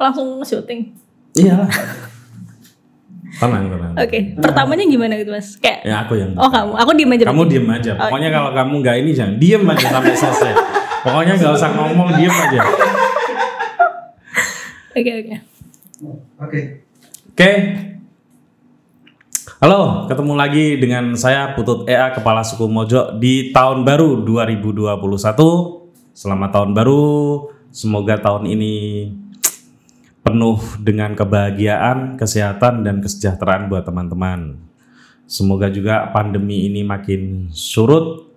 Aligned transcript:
langsung 0.00 0.40
syuting. 0.40 0.96
Iya. 1.36 1.68
tenang, 3.36 3.68
tenang. 3.68 3.92
Oke, 4.00 4.18
pertamanya 4.40 4.84
gimana 4.88 5.14
gitu 5.20 5.30
mas? 5.30 5.54
Kayak 5.60 5.80
Ya 5.84 5.96
aku 6.04 6.16
yang. 6.16 6.32
oh 6.40 6.48
kamu, 6.48 6.72
aku 6.76 6.90
diem 6.96 7.12
aja. 7.12 7.24
Kamu 7.28 7.44
diem 7.46 7.68
aja. 7.68 7.92
Pokoknya 8.00 8.28
kalau 8.32 8.50
kamu 8.56 8.74
nggak 8.80 8.96
ini 9.04 9.10
jangan 9.12 9.34
diem 9.36 9.62
aja 9.68 9.86
sampai 9.92 10.14
selesai. 10.16 10.52
Pokoknya 11.04 11.32
nggak 11.36 11.52
usah 11.52 11.70
ngomong, 11.76 12.08
diem 12.16 12.32
aja. 12.32 12.60
Oke 14.96 15.10
oke. 15.20 15.34
Oke. 16.40 16.60
Oke. 17.36 17.50
Halo, 19.60 20.08
ketemu 20.08 20.32
lagi 20.40 20.80
dengan 20.80 21.12
saya 21.20 21.52
Putut 21.52 21.84
EA 21.84 22.16
Kepala 22.16 22.40
Suku 22.40 22.64
Mojo 22.64 23.20
di 23.20 23.52
tahun 23.52 23.84
baru 23.84 24.24
2021. 24.24 24.96
Selamat 26.16 26.48
tahun 26.56 26.72
baru. 26.72 27.44
Semoga 27.68 28.16
tahun 28.16 28.48
ini 28.48 28.72
penuh 30.20 30.60
dengan 30.80 31.16
kebahagiaan, 31.16 32.20
kesehatan 32.20 32.84
dan 32.84 33.00
kesejahteraan 33.00 33.72
buat 33.72 33.88
teman-teman. 33.88 34.60
Semoga 35.24 35.70
juga 35.70 36.10
pandemi 36.12 36.66
ini 36.68 36.82
makin 36.84 37.48
surut 37.54 38.28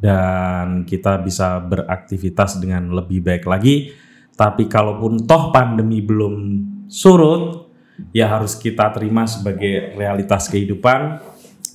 dan 0.00 0.88
kita 0.88 1.20
bisa 1.20 1.60
beraktivitas 1.60 2.56
dengan 2.56 2.88
lebih 2.96 3.20
baik 3.20 3.44
lagi. 3.44 3.92
Tapi 4.32 4.64
kalaupun 4.70 5.28
toh 5.28 5.52
pandemi 5.52 6.00
belum 6.00 6.34
surut, 6.88 7.68
ya 8.16 8.32
harus 8.32 8.56
kita 8.56 8.88
terima 8.96 9.28
sebagai 9.28 9.92
realitas 10.00 10.48
kehidupan 10.48 11.20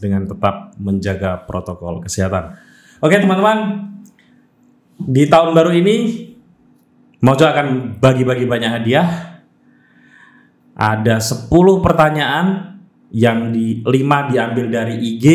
dengan 0.02 0.26
tetap 0.26 0.74
menjaga 0.82 1.46
protokol 1.46 2.02
kesehatan. 2.02 2.58
Oke 3.04 3.22
teman-teman, 3.22 3.92
di 4.98 5.30
tahun 5.30 5.54
baru 5.54 5.72
ini 5.78 5.96
Mojo 7.24 7.46
akan 7.48 8.00
bagi-bagi 8.02 8.44
banyak 8.50 8.72
hadiah. 8.72 9.08
Ada 10.76 11.24
10 11.24 11.48
pertanyaan 11.80 12.76
yang 13.16 13.56
di 13.56 13.80
5 13.80 14.32
diambil 14.32 14.68
dari 14.68 14.96
IG 15.00 15.26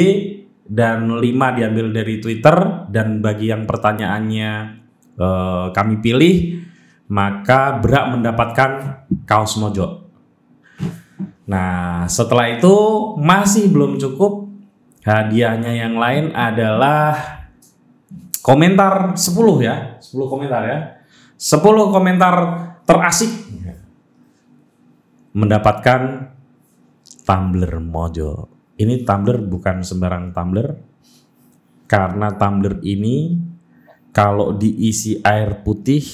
dan 0.69 1.09
5 1.17 1.57
diambil 1.57 1.87
dari 1.97 2.21
Twitter 2.21 2.87
dan 2.93 3.25
bagi 3.25 3.49
yang 3.49 3.65
pertanyaannya 3.65 4.51
eh, 5.17 5.67
kami 5.73 5.95
pilih 6.05 6.61
maka 7.11 7.81
berhak 7.83 8.15
mendapatkan 8.15 8.71
kaos 9.27 9.59
Mojo. 9.59 10.07
Nah, 11.51 12.07
setelah 12.07 12.47
itu 12.55 12.75
masih 13.19 13.67
belum 13.75 13.99
cukup. 13.99 14.47
Hadiahnya 15.01 15.75
yang 15.75 15.97
lain 15.99 16.31
adalah 16.37 17.17
komentar 18.45 19.19
10 19.19 19.59
ya. 19.59 19.99
10 19.99 20.31
komentar 20.31 20.63
ya. 20.69 20.79
10 21.41 21.65
komentar 21.89 22.37
terasik 22.85 23.33
mendapatkan 25.33 26.29
tumbler 27.25 27.81
Mojo. 27.81 28.53
Ini 28.77 29.09
tumbler 29.09 29.41
bukan 29.41 29.81
sembarang 29.81 30.37
tumbler 30.37 30.77
karena 31.89 32.37
tumbler 32.37 32.85
ini 32.85 33.41
kalau 34.13 34.53
diisi 34.53 35.17
air 35.25 35.65
putih 35.65 36.05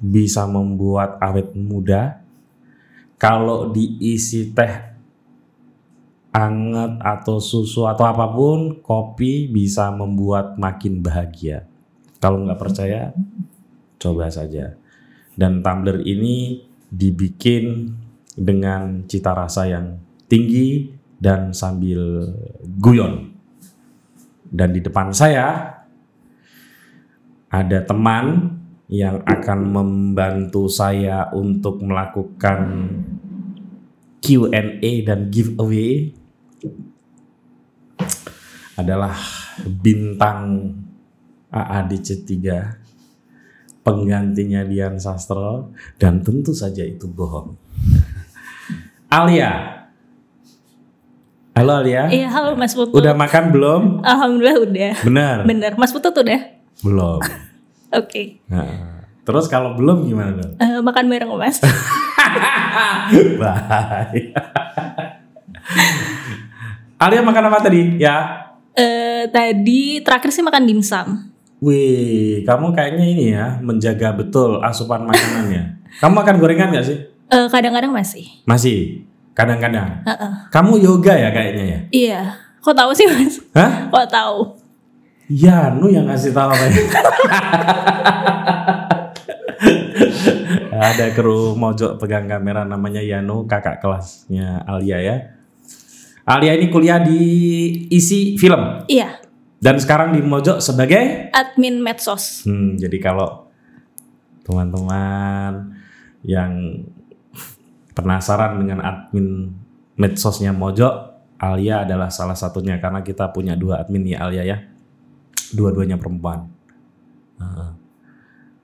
bisa 0.00 0.48
membuat 0.48 1.20
awet 1.20 1.52
muda. 1.52 2.24
Kalau 3.20 3.68
diisi 3.68 4.48
teh 4.48 4.74
anget 6.32 6.92
atau 7.04 7.36
susu 7.36 7.84
atau 7.84 8.08
apa 8.08 8.32
pun, 8.32 8.80
kopi 8.80 9.52
bisa 9.52 9.92
membuat 9.92 10.56
makin 10.56 11.04
bahagia. 11.04 11.68
Kalau 12.18 12.42
nggak 12.42 12.58
percaya, 12.58 13.14
coba 14.02 14.26
saja. 14.26 14.74
Dan 15.38 15.62
tumbler 15.62 16.02
ini 16.02 16.58
dibikin 16.90 17.94
dengan 18.34 19.06
cita 19.06 19.32
rasa 19.32 19.70
yang 19.70 20.02
tinggi 20.26 20.90
dan 21.22 21.54
sambil 21.54 22.34
guyon. 22.82 23.30
Dan 24.42 24.74
di 24.74 24.82
depan 24.82 25.14
saya 25.14 25.78
ada 27.48 27.78
teman 27.86 28.58
yang 28.92 29.24
akan 29.24 29.60
membantu 29.72 30.68
saya 30.68 31.32
untuk 31.32 31.80
melakukan 31.80 32.90
Q&A 34.20 34.92
dan 35.08 35.32
giveaway 35.32 36.12
adalah 38.76 39.16
bintang 39.80 40.72
AADC 41.52 42.24
3 42.24 42.81
penggantinya 43.82 44.62
Dian 44.62 44.96
Sastro 44.96 45.74
dan 45.98 46.22
tentu 46.22 46.54
saja 46.54 46.86
itu 46.86 47.10
bohong. 47.10 47.58
Alia. 49.10 49.82
Halo 51.52 51.84
Alia. 51.84 52.08
Iya 52.08 52.32
halo 52.32 52.56
Mas 52.56 52.72
Putut. 52.72 52.96
Udah 52.96 53.12
makan 53.12 53.52
belum? 53.52 53.82
Alhamdulillah 54.00 54.56
udah. 54.64 54.92
Benar. 55.04 55.36
Bener. 55.44 55.72
Mas 55.76 55.92
Putut 55.92 56.16
udah. 56.16 56.40
Belum. 56.80 57.20
Oke. 58.00 58.40
Nah, 58.48 59.04
terus 59.26 59.52
kalau 59.52 59.76
belum 59.76 60.08
gimana 60.08 60.40
dong? 60.40 60.56
Eh, 60.56 60.80
makan 60.80 61.04
bareng 61.12 61.28
Mas. 61.36 61.60
Bahaya. 63.42 64.40
Alia 67.02 67.20
makan 67.20 67.50
apa 67.50 67.68
tadi? 67.68 68.00
Ya. 68.00 68.48
Eh, 68.72 69.28
tadi 69.28 70.00
terakhir 70.00 70.32
sih 70.32 70.40
makan 70.40 70.64
dimsum. 70.64 71.31
Wih, 71.62 72.42
kamu 72.42 72.74
kayaknya 72.74 73.06
ini 73.06 73.24
ya 73.38 73.62
menjaga 73.62 74.10
betul 74.18 74.58
asupan 74.66 75.06
makanannya. 75.06 75.78
Kamu 76.02 76.10
makan 76.18 76.42
gorengan 76.42 76.74
gak 76.74 76.90
sih? 76.90 76.98
Eh, 77.30 77.46
kadang-kadang 77.46 77.94
masih. 77.94 78.26
Masih. 78.42 79.06
Kadang-kadang. 79.30 80.02
Heeh. 80.02 80.32
Kamu 80.50 80.82
yoga 80.82 81.14
ya 81.14 81.30
kayaknya 81.30 81.64
ya? 81.64 81.78
Iya. 81.94 82.22
Kok 82.58 82.74
tahu 82.74 82.90
sih 82.90 83.06
Mas? 83.06 83.38
Hah? 83.54 83.86
Kok 83.94 84.08
tahu? 84.10 84.58
Yanu 85.30 85.86
yang 85.86 86.10
ngasih 86.10 86.34
tahu 86.34 86.50
apa 86.50 86.64
ya? 86.66 86.74
Ada 90.82 91.14
kru 91.14 91.54
mojok 91.54 92.02
pegang 92.02 92.26
kamera 92.26 92.66
namanya 92.66 92.98
Yanu, 92.98 93.46
kakak 93.46 93.78
kelasnya 93.78 94.66
Alia 94.66 94.98
ya. 94.98 95.16
Alia 96.26 96.58
ini 96.58 96.74
kuliah 96.74 96.98
di 96.98 97.22
isi 97.86 98.34
film 98.34 98.82
Iya. 98.90 99.21
Dan 99.62 99.78
sekarang 99.78 100.10
di 100.10 100.20
mojok 100.26 100.58
sebagai 100.58 101.30
Admin 101.30 101.78
medsos. 101.78 102.42
Hmm, 102.42 102.74
jadi 102.74 102.98
kalau 102.98 103.46
teman-teman 104.42 105.78
yang 106.26 106.82
penasaran 107.94 108.58
dengan 108.58 108.82
admin 108.82 109.54
medsosnya 109.94 110.50
Mojo, 110.50 111.14
Alia 111.38 111.86
adalah 111.86 112.10
salah 112.10 112.34
satunya 112.34 112.82
karena 112.82 113.06
kita 113.06 113.30
punya 113.30 113.54
dua 113.54 113.86
admin 113.86 114.02
ya 114.02 114.26
Alia 114.26 114.42
ya, 114.42 114.58
dua-duanya 115.54 115.94
perempuan. 115.94 116.50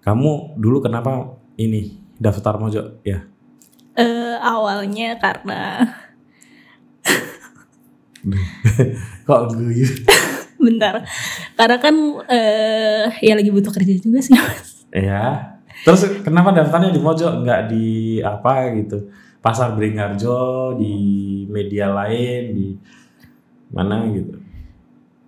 Kamu 0.02 0.58
dulu 0.58 0.82
kenapa 0.82 1.38
ini 1.54 1.94
daftar 2.18 2.58
Mojo 2.58 2.98
ya? 3.06 3.22
Eh, 3.98 4.36
awalnya 4.38 5.18
karena 5.18 5.94
Kok 9.26 9.42
guyu? 9.54 9.86
bentar. 10.66 11.06
Karena 11.54 11.76
kan 11.78 11.94
eh 12.26 13.06
ya 13.22 13.34
lagi 13.38 13.50
butuh 13.50 13.70
kerja 13.70 13.94
juga 13.98 14.18
sih 14.18 14.34
Mas. 14.34 14.84
Ya. 14.90 15.54
Terus 15.86 16.22
kenapa 16.26 16.50
daftarnya 16.50 16.90
di 16.90 16.98
Mojo 16.98 17.42
nggak 17.42 17.60
di 17.70 18.18
apa 18.18 18.74
gitu? 18.74 19.08
Pasar 19.38 19.78
Beringharjo, 19.78 20.74
di 20.74 20.94
media 21.46 21.94
lain, 21.94 22.42
di 22.50 22.66
mana 23.70 24.02
gitu? 24.10 24.34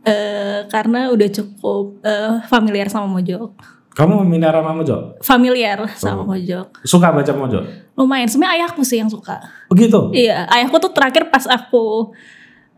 Eh, 0.02 0.66
karena 0.66 1.12
udah 1.14 1.28
cukup 1.30 2.02
eh, 2.02 2.42
familiar 2.50 2.90
sama 2.90 3.06
Mojok. 3.06 3.80
Kamu 3.94 4.22
minat 4.26 4.54
sama 4.54 4.72
Mojo? 4.72 4.96
Familiar 5.22 5.78
sama 5.94 6.22
Oh. 6.24 6.26
Mojok. 6.34 6.66
Suka 6.82 7.12
baca 7.14 7.32
Mojo? 7.36 7.60
Lumayan. 7.94 8.26
Sebenarnya 8.26 8.64
ayahku 8.64 8.82
sih 8.82 8.98
yang 8.98 9.12
suka. 9.12 9.38
Begitu? 9.68 10.10
Iya, 10.16 10.48
ayahku 10.48 10.80
tuh 10.80 10.90
terakhir 10.90 11.28
pas 11.28 11.44
aku 11.46 12.10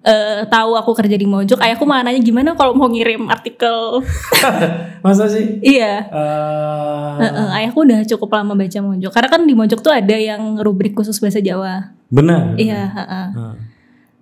eh, 0.02 0.42
tahu 0.44 0.74
aku 0.74 0.92
kerja 0.92 1.14
di 1.14 1.24
Mojok, 1.24 1.58
ayahku 1.58 1.82
malah 1.82 2.06
nanya 2.06 2.18
gimana 2.18 2.52
kalau 2.52 2.74
mau 2.74 2.86
ngirim 2.86 3.26
artikel. 3.26 4.02
Masa 5.04 5.26
sih? 5.26 5.58
iya. 5.60 6.06
Eh, 6.06 6.90
Eh, 7.12 7.28
eh, 7.28 7.48
ayahku 7.56 7.82
udah 7.82 8.02
cukup 8.06 8.32
lama 8.32 8.54
baca 8.54 8.78
Mojok. 8.78 9.10
Karena 9.10 9.28
kan 9.28 9.42
di 9.42 9.54
Mojok 9.54 9.80
tuh 9.80 9.92
ada 9.92 10.14
yang 10.14 10.58
rubrik 10.58 10.92
khusus 10.92 11.18
bahasa 11.18 11.38
Jawa. 11.38 11.94
benar. 12.08 12.54
Iya, 12.54 12.82
heeh. 12.92 13.26
Heeh. 13.32 13.54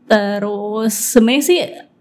Terus 0.07 0.95
sebenarnya 0.95 1.43
sih 1.43 1.59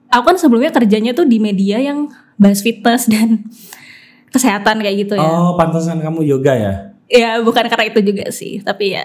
aku 0.07 0.23
kan 0.25 0.37
sebelumnya 0.37 0.69
kerjanya 0.69 1.13
tuh 1.13 1.23
di 1.23 1.37
media 1.37 1.77
yang 1.77 2.09
bahas 2.35 2.59
fitness 2.59 3.05
dan 3.05 3.45
kesehatan 4.33 4.81
kayak 4.81 5.07
gitu 5.07 5.13
ya. 5.17 5.25
Oh, 5.25 5.53
pantasan 5.55 6.01
kamu 6.01 6.25
yoga 6.25 6.53
ya? 6.53 6.73
Ya 7.09 7.41
bukan 7.41 7.65
karena 7.65 7.89
itu 7.89 7.99
juga 8.05 8.29
sih, 8.29 8.61
tapi 8.61 8.93
ya 8.93 9.01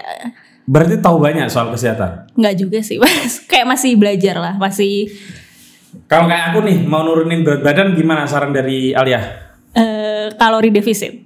Berarti 0.65 0.97
tahu 0.97 1.17
banyak 1.17 1.45
soal 1.45 1.69
kesehatan. 1.69 2.25
nggak 2.33 2.55
juga 2.57 2.79
sih, 2.81 2.97
mas. 3.01 3.41
Kayak 3.45 3.69
masih 3.69 3.93
belajar 3.95 4.35
lah, 4.37 4.53
masih 4.57 5.09
Kalau 6.05 6.27
kayak 6.27 6.51
aku 6.51 6.59
nih 6.61 6.77
mau 6.83 7.01
nurunin 7.01 7.41
berat 7.41 7.63
badan 7.63 7.95
gimana 7.95 8.25
saran 8.25 8.51
dari 8.51 8.91
Alia? 8.91 9.21
eh, 9.71 10.27
kalori 10.35 10.69
defisit. 10.69 11.23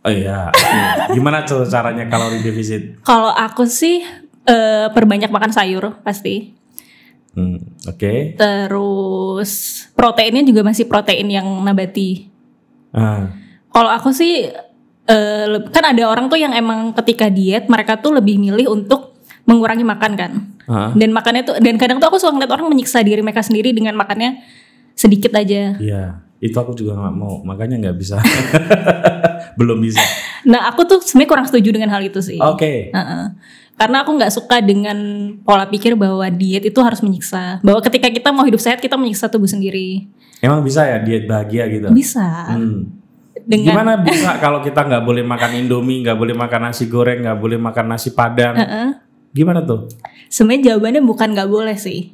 Oh 0.00 0.10
iya. 0.10 0.54
Gimana 1.14 1.42
tuh 1.42 1.66
caranya 1.66 2.06
kalori 2.06 2.38
defisit? 2.38 3.02
Kalau 3.02 3.26
aku 3.28 3.66
sih 3.66 4.02
eh, 4.42 4.86
perbanyak 4.90 5.28
makan 5.28 5.50
sayur 5.50 5.98
pasti. 6.00 6.54
Hmm, 7.34 7.58
Oke. 7.84 8.38
Terus 8.38 9.50
proteinnya 9.92 10.40
juga 10.40 10.62
masih 10.62 10.86
protein 10.86 11.26
yang 11.28 11.46
nabati. 11.60 12.30
Ah, 12.90 13.28
Kalau 13.68 13.90
aku 13.90 14.08
sih 14.08 14.46
leb- 15.46 15.70
kan 15.70 15.84
ada 15.86 16.02
orang 16.10 16.26
tuh 16.26 16.38
yang 16.38 16.50
emang 16.50 16.90
ketika 16.98 17.30
diet 17.30 17.70
mereka 17.70 17.98
tuh 17.98 18.14
lebih 18.14 18.38
milih 18.38 18.66
untuk 18.70 19.14
mengurangi 19.46 19.86
makan 19.86 20.12
kan. 20.18 20.32
ah. 20.66 20.90
Dan 20.92 21.14
makannya 21.14 21.46
tuh 21.46 21.54
dan 21.62 21.78
kadang 21.78 22.02
tuh 22.02 22.10
aku 22.10 22.18
suka 22.18 22.34
ngeliat 22.34 22.50
orang 22.50 22.66
menyiksa 22.66 23.00
diri 23.06 23.22
mereka 23.22 23.46
sendiri 23.46 23.70
dengan 23.70 23.94
makannya 23.94 24.42
sedikit 24.98 25.30
aja. 25.38 25.78
Iya. 25.78 26.26
Itu 26.42 26.58
aku 26.58 26.74
juga 26.74 26.98
nggak 26.98 27.14
mau. 27.16 27.40
Makanya 27.46 27.78
nggak 27.80 27.96
bisa. 27.96 28.18
Belum 29.58 29.78
bisa. 29.80 30.02
Nah 30.44 30.68
aku 30.68 30.84
tuh 30.84 30.98
sebenarnya 31.00 31.30
kurang 31.30 31.46
setuju 31.48 31.68
dengan 31.70 31.90
hal 31.94 32.02
itu 32.04 32.20
sih. 32.20 32.36
Oke. 32.42 32.90
Heeh. 32.92 33.24
Karena 33.76 34.02
aku 34.02 34.16
nggak 34.16 34.32
suka 34.32 34.64
dengan 34.64 34.96
pola 35.44 35.68
pikir 35.68 35.94
bahwa 36.00 36.24
diet 36.32 36.64
itu 36.64 36.80
harus 36.80 37.04
menyiksa. 37.04 37.60
Bahwa 37.60 37.80
ketika 37.84 38.08
kita 38.08 38.32
mau 38.32 38.42
hidup 38.42 38.58
sehat 38.60 38.80
kita 38.80 38.96
menyiksa 38.96 39.28
tubuh 39.28 39.48
sendiri. 39.48 40.08
Emang 40.40 40.64
bisa 40.64 40.84
ya 40.84 40.98
diet 41.00 41.28
bahagia 41.28 41.68
gitu? 41.68 41.88
Bisa. 41.92 42.56
Hmm. 42.56 42.88
Dengan 43.46 43.78
Gimana 43.78 43.92
bisa 44.02 44.42
kalau 44.42 44.58
kita 44.58 44.82
nggak 44.82 45.06
boleh 45.06 45.22
makan 45.22 45.62
indomie, 45.62 46.02
nggak 46.02 46.18
boleh 46.18 46.34
makan 46.34 46.66
nasi 46.66 46.90
goreng, 46.90 47.22
nggak 47.22 47.38
boleh 47.38 47.58
makan 47.62 47.86
nasi 47.94 48.10
padang? 48.10 48.58
Heeh. 48.58 48.88
Gimana 49.30 49.62
tuh? 49.62 49.86
sebenarnya 50.26 50.74
jawabannya 50.74 51.02
bukan 51.06 51.28
nggak 51.34 51.50
boleh 51.50 51.76
sih. 51.78 52.10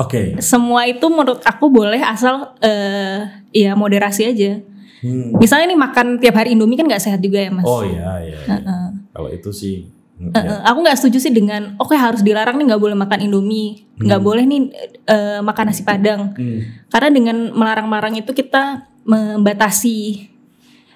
Oke. 0.00 0.40
Semua 0.40 0.88
itu 0.88 1.04
menurut 1.06 1.44
aku 1.44 1.68
boleh 1.68 2.00
asal 2.00 2.56
eh 2.64 3.28
ya 3.52 3.76
moderasi 3.76 4.26
aja. 4.26 4.58
Hmm. 5.02 5.34
Misalnya 5.36 5.74
nih 5.74 5.78
makan 5.78 6.06
tiap 6.22 6.38
hari 6.38 6.54
Indomie 6.54 6.78
kan 6.78 6.86
nggak 6.86 7.02
sehat 7.02 7.20
juga 7.20 7.42
ya 7.42 7.50
mas. 7.50 7.66
Oh 7.66 7.82
iya 7.86 8.22
iya. 8.22 8.38
iya. 8.38 8.56
Heeh. 8.58 8.84
Kalau 9.12 9.28
itu 9.30 9.50
sih. 9.52 9.86
hmm, 10.18 10.32
ya. 10.32 10.42
eh, 10.42 10.60
aku 10.66 10.78
nggak 10.86 10.98
setuju 10.98 11.18
sih 11.18 11.32
dengan 11.34 11.74
oke 11.76 11.92
harus 11.98 12.22
dilarang 12.22 12.54
nih 12.58 12.72
nggak 12.72 12.82
boleh 12.82 12.96
makan 12.96 13.20
Indomie, 13.26 13.84
nggak 13.98 14.22
boleh 14.22 14.46
nih 14.46 14.60
eh, 15.06 15.40
makan 15.44 15.64
nasi 15.70 15.82
padang. 15.84 16.32
Hmm. 16.34 16.60
Karena 16.88 17.08
dengan 17.10 17.36
melarang-larang 17.52 18.14
itu 18.16 18.30
kita 18.32 18.86
membatasi 19.02 20.30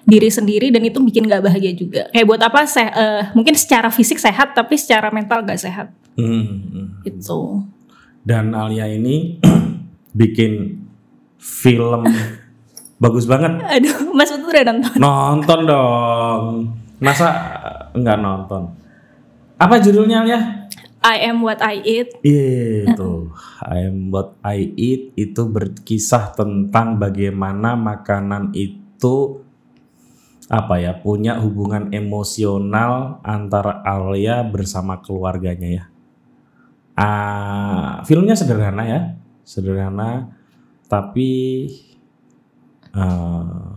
diri 0.07 0.31
sendiri 0.31 0.71
dan 0.71 0.87
itu 0.87 1.03
bikin 1.03 1.27
nggak 1.27 1.43
bahagia 1.43 1.75
juga. 1.75 2.07
Kayak 2.15 2.25
buat 2.31 2.41
apa? 2.41 2.63
Se 2.63 2.79
eh, 2.79 3.27
mungkin 3.35 3.59
secara 3.59 3.91
fisik 3.91 4.15
sehat 4.17 4.55
tapi 4.55 4.79
secara 4.79 5.11
mental 5.11 5.43
nggak 5.43 5.59
sehat. 5.59 5.91
Hmm, 6.15 6.63
hmm. 6.71 6.87
Gitu. 7.03 7.67
Dan 8.23 8.55
Alia 8.55 8.87
ini 8.87 9.35
bikin 10.19 10.79
film 11.35 12.07
bagus 13.03 13.27
banget. 13.27 13.59
Aduh, 13.59 14.15
Mas 14.15 14.31
Putu 14.31 14.47
udah 14.47 14.63
nonton. 14.63 14.95
Nonton 14.95 15.59
dong. 15.67 16.43
Masa 17.03 17.27
nggak 17.91 18.17
nonton? 18.23 18.63
Apa 19.59 19.75
judulnya 19.83 20.23
Alia? 20.23 20.41
I 21.03 21.29
am 21.29 21.43
what 21.43 21.59
I 21.59 21.83
eat. 21.83 22.15
Iya 22.23 22.95
itu. 22.95 23.11
I 23.59 23.91
am 23.91 24.09
what 24.09 24.39
I 24.39 24.71
eat 24.75 25.13
itu 25.19 25.45
berkisah 25.45 26.31
tentang 26.33 26.95
bagaimana 26.97 27.75
makanan 27.77 28.55
itu 28.55 29.45
apa 30.47 30.79
ya 30.79 30.95
punya 30.95 31.35
hubungan 31.43 31.91
emosional 31.91 33.19
antara 33.19 33.83
Alia 33.83 34.43
bersama 34.47 35.03
keluarganya 35.03 35.67
ya. 35.67 35.83
Ah, 36.97 38.01
filmnya 38.07 38.33
sederhana 38.33 38.83
ya, 38.87 38.99
sederhana 39.43 40.31
tapi 40.87 41.31
eh, 42.95 43.67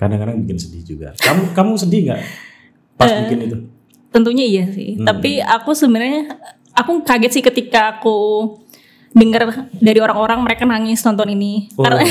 kadang-kadang 0.00 0.40
bikin 0.42 0.58
sedih 0.58 0.82
juga. 0.82 1.08
Kamu 1.20 1.52
kamu 1.52 1.72
sedih 1.76 2.00
nggak 2.10 2.20
pas 2.96 3.10
bikin 3.28 3.38
itu? 3.44 3.56
Tentunya 4.08 4.44
iya 4.48 4.64
sih. 4.72 4.96
Hmm. 4.96 5.06
Tapi 5.06 5.44
aku 5.44 5.76
sebenarnya 5.76 6.40
aku 6.74 7.04
kaget 7.04 7.32
sih 7.38 7.44
ketika 7.44 7.98
aku 7.98 8.16
dengar 9.14 9.70
dari 9.70 10.02
orang-orang 10.02 10.42
mereka 10.42 10.66
nangis 10.66 10.98
nonton 11.06 11.30
ini. 11.30 11.70
Oh, 11.78 11.86
Karena 11.86 12.02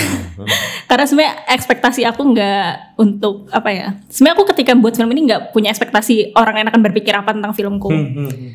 karena 0.89 1.05
sebenarnya 1.05 1.35
ekspektasi 1.51 2.07
aku 2.07 2.21
nggak 2.31 2.95
untuk 2.95 3.51
apa 3.51 3.69
ya? 3.69 3.87
Sebenarnya 4.07 4.35
aku 4.39 4.45
ketika 4.55 4.71
buat 4.73 4.95
film 4.95 5.11
ini 5.11 5.27
nggak 5.27 5.51
punya 5.51 5.69
ekspektasi 5.69 6.31
orang 6.39 6.63
lain 6.63 6.67
akan 6.71 6.81
berpikir 6.81 7.11
apa 7.11 7.35
tentang 7.35 7.51
filmku. 7.51 7.91
Hmm, 7.91 8.07
hmm, 8.07 8.29
hmm. 8.31 8.49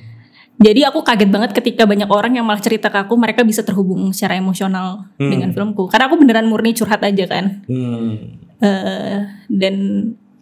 Jadi 0.58 0.80
aku 0.82 1.06
kaget 1.06 1.30
banget 1.30 1.50
ketika 1.54 1.86
banyak 1.86 2.10
orang 2.10 2.34
yang 2.34 2.42
malah 2.42 2.58
cerita 2.58 2.90
ke 2.90 2.98
aku 2.98 3.14
mereka 3.14 3.46
bisa 3.46 3.62
terhubung 3.62 4.10
secara 4.10 4.34
emosional 4.34 5.06
Hmm. 5.14 5.30
dengan 5.30 5.54
filmku. 5.54 5.86
Karena 5.86 6.10
aku 6.10 6.18
beneran 6.18 6.50
murni 6.50 6.74
curhat 6.74 6.98
aja 7.04 7.24
kan. 7.30 7.62
Hmm. 7.68 8.42
Eh, 8.58 9.18
dan 9.46 9.74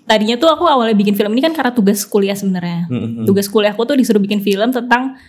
tadinya 0.08 0.40
tuh 0.40 0.48
aku 0.48 0.64
awalnya 0.64 0.96
bikin 0.96 1.12
film 1.18 1.36
ini 1.36 1.44
kan 1.44 1.52
karena 1.52 1.74
tugas 1.74 2.06
kuliah 2.08 2.32
sebenarnya. 2.32 2.88
Hmm, 2.88 3.02
hmm. 3.02 3.24
Tugas 3.28 3.50
kuliahku 3.50 3.82
tuh 3.84 3.98
disuruh 3.98 4.22
bikin 4.22 4.40
film 4.40 4.72
tentang 4.72 5.20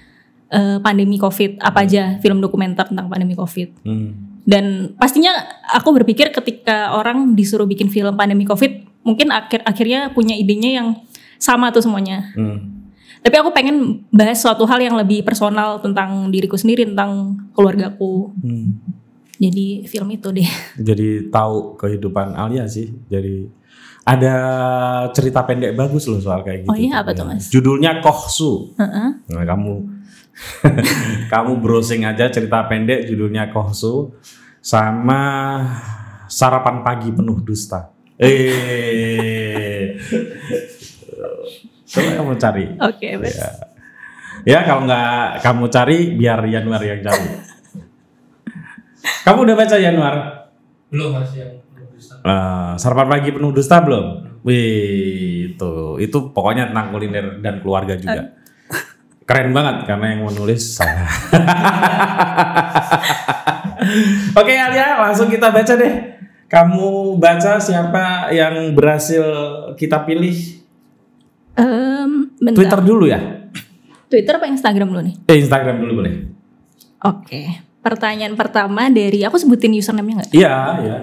eh, 0.51 0.77
pandemi 0.79 1.17
COVID, 1.19 1.59
apa 1.59 1.83
aja 1.83 2.17
film 2.19 2.39
dokumenter 2.39 2.88
tentang 2.88 3.07
pandemi 3.11 3.35
COVID. 3.35 3.83
Hmm. 3.83 4.09
Dan 4.47 4.95
pastinya 4.95 5.35
aku 5.75 5.91
berpikir 5.91 6.31
ketika 6.31 6.95
orang 6.95 7.35
disuruh 7.35 7.67
bikin 7.67 7.91
film 7.91 8.15
pandemi 8.15 8.47
COVID, 8.47 9.03
mungkin 9.03 9.31
akhir 9.31 9.63
akhirnya 9.67 10.15
punya 10.15 10.39
idenya 10.39 10.79
yang 10.83 10.88
sama 11.35 11.71
tuh 11.75 11.83
semuanya. 11.83 12.31
Hmm. 12.33 12.77
Tapi 13.19 13.35
aku 13.44 13.51
pengen 13.51 14.07
bahas 14.07 14.39
suatu 14.39 14.63
hal 14.63 14.79
yang 14.79 14.95
lebih 14.95 15.25
personal 15.27 15.83
tentang 15.83 16.31
diriku 16.31 16.55
sendiri, 16.55 16.88
tentang 16.88 17.35
keluargaku. 17.51 18.31
Hmm. 18.39 18.79
Jadi 19.38 19.83
film 19.85 20.09
itu 20.15 20.31
deh. 20.31 20.47
Jadi 20.88 21.27
tahu 21.27 21.75
kehidupan 21.75 22.33
Alia 22.33 22.65
sih. 22.71 22.88
Jadi 23.11 23.51
ada 24.07 24.35
cerita 25.11 25.44
pendek 25.44 25.75
bagus 25.75 26.07
loh 26.07 26.23
soal 26.23 26.39
kayak 26.47 26.63
gitu. 26.63 26.71
Oh 26.71 26.79
iya, 26.79 27.03
apa 27.03 27.11
tuh, 27.11 27.27
Mas? 27.27 27.51
Judulnya 27.51 27.99
Kohsu. 27.99 28.71
Heeh. 28.79 29.09
Nah, 29.27 29.44
kamu 29.44 29.96
kamu 31.33 31.57
browsing 31.61 32.05
aja 32.05 32.29
cerita 32.29 32.65
pendek 32.69 33.09
judulnya 33.09 33.49
Kohsu 33.49 34.13
sama 34.61 35.21
sarapan 36.27 36.83
pagi 36.83 37.09
penuh 37.09 37.39
dusta. 37.41 37.89
Eh. 38.17 39.97
Coba 41.87 42.09
kamu 42.19 42.33
cari. 42.35 42.65
Oke, 42.81 43.17
Mas. 43.21 43.37
Ya. 43.37 43.49
Ya 44.47 44.59
kalau 44.63 44.87
nggak 44.87 45.43
kamu 45.43 45.65
cari 45.67 45.97
biar 46.15 46.39
Januar 46.47 46.81
yang 46.83 47.01
cari. 47.03 47.25
kamu 49.25 49.39
udah 49.43 49.55
baca 49.55 49.75
Januar? 49.75 50.15
belum 50.87 51.19
mas 51.19 51.35
yang 51.35 51.51
belum 51.75 51.87
bisa 51.91 52.15
Eh, 52.23 52.71
sarapan 52.79 53.07
pagi 53.11 53.29
penuh 53.35 53.51
dusta 53.51 53.83
belum? 53.83 54.39
Wih, 54.47 55.51
itu 55.51 55.99
itu 55.99 56.17
pokoknya 56.31 56.71
tentang 56.71 56.95
kuliner 56.95 57.43
dan 57.43 57.59
keluarga 57.59 57.99
juga. 57.99 58.39
Keren 59.27 59.51
banget 59.51 59.83
karena 59.83 60.15
yang 60.15 60.23
menulis 60.23 60.79
saya. 60.79 61.03
Oke 64.39 64.55
Alia, 64.55 65.03
langsung 65.03 65.27
kita 65.27 65.51
baca 65.51 65.73
deh. 65.75 66.15
Kamu 66.47 67.19
baca 67.19 67.59
siapa 67.59 68.31
yang 68.31 68.71
berhasil 68.71 69.27
kita 69.75 70.07
pilih? 70.07 70.63
Bentar. 72.37 72.63
Twitter 72.63 72.81
dulu 72.85 73.05
ya? 73.11 73.19
Twitter 74.07 74.39
apa 74.39 74.47
Instagram 74.47 74.87
dulu 74.87 75.01
nih? 75.03 75.15
Eh, 75.27 75.37
Instagram 75.43 75.83
dulu 75.83 75.91
boleh. 75.99 76.13
Oke. 77.03 77.67
Pertanyaan 77.83 78.39
pertama 78.39 78.87
dari 78.87 79.27
aku 79.27 79.35
sebutin 79.35 79.75
username-nya 79.75 80.23
nggak? 80.23 80.31
Iya, 80.31 80.55
iya. 80.83 80.97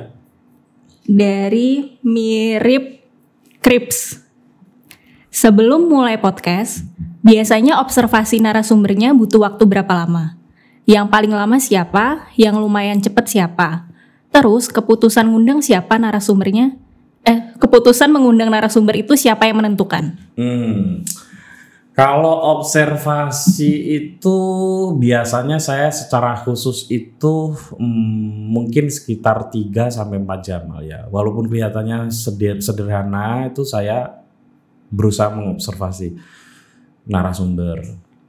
Dari 1.05 2.01
mirip 2.01 3.05
Krips. 3.61 4.24
Sebelum 5.35 5.91
mulai 5.91 6.15
podcast, 6.15 6.87
biasanya 7.27 7.83
observasi 7.83 8.39
narasumbernya 8.39 9.11
butuh 9.19 9.43
waktu 9.43 9.67
berapa 9.67 9.91
lama? 9.91 10.39
Yang 10.87 11.11
paling 11.11 11.35
lama 11.35 11.59
siapa? 11.59 12.31
Yang 12.39 12.63
lumayan 12.63 13.03
cepet 13.03 13.27
siapa? 13.27 13.91
Terus 14.31 14.71
keputusan 14.71 15.27
ngundang 15.27 15.59
siapa 15.59 15.99
narasumbernya? 15.99 16.79
Eh, 17.27 17.51
keputusan 17.59 18.15
mengundang 18.15 18.47
narasumber 18.47 18.95
itu 18.95 19.19
siapa 19.19 19.51
yang 19.51 19.59
menentukan? 19.59 20.15
Hmm. 20.39 21.03
Kalau 21.99 22.55
observasi 22.55 23.91
itu 23.91 24.39
biasanya 25.03 25.59
saya 25.59 25.91
secara 25.91 26.39
khusus 26.47 26.87
itu 26.95 27.59
hmm, 27.75 28.55
mungkin 28.55 28.87
sekitar 28.87 29.51
3 29.51 29.91
sampai 29.91 30.23
4 30.23 30.47
jam 30.47 30.63
ya. 30.87 31.11
Walaupun 31.11 31.51
kelihatannya 31.51 32.15
seder- 32.15 32.63
sederhana 32.63 33.51
itu 33.51 33.67
saya 33.67 34.24
berusaha 34.95 35.35
mengobservasi 35.35 36.15
narasumber. 37.11 37.83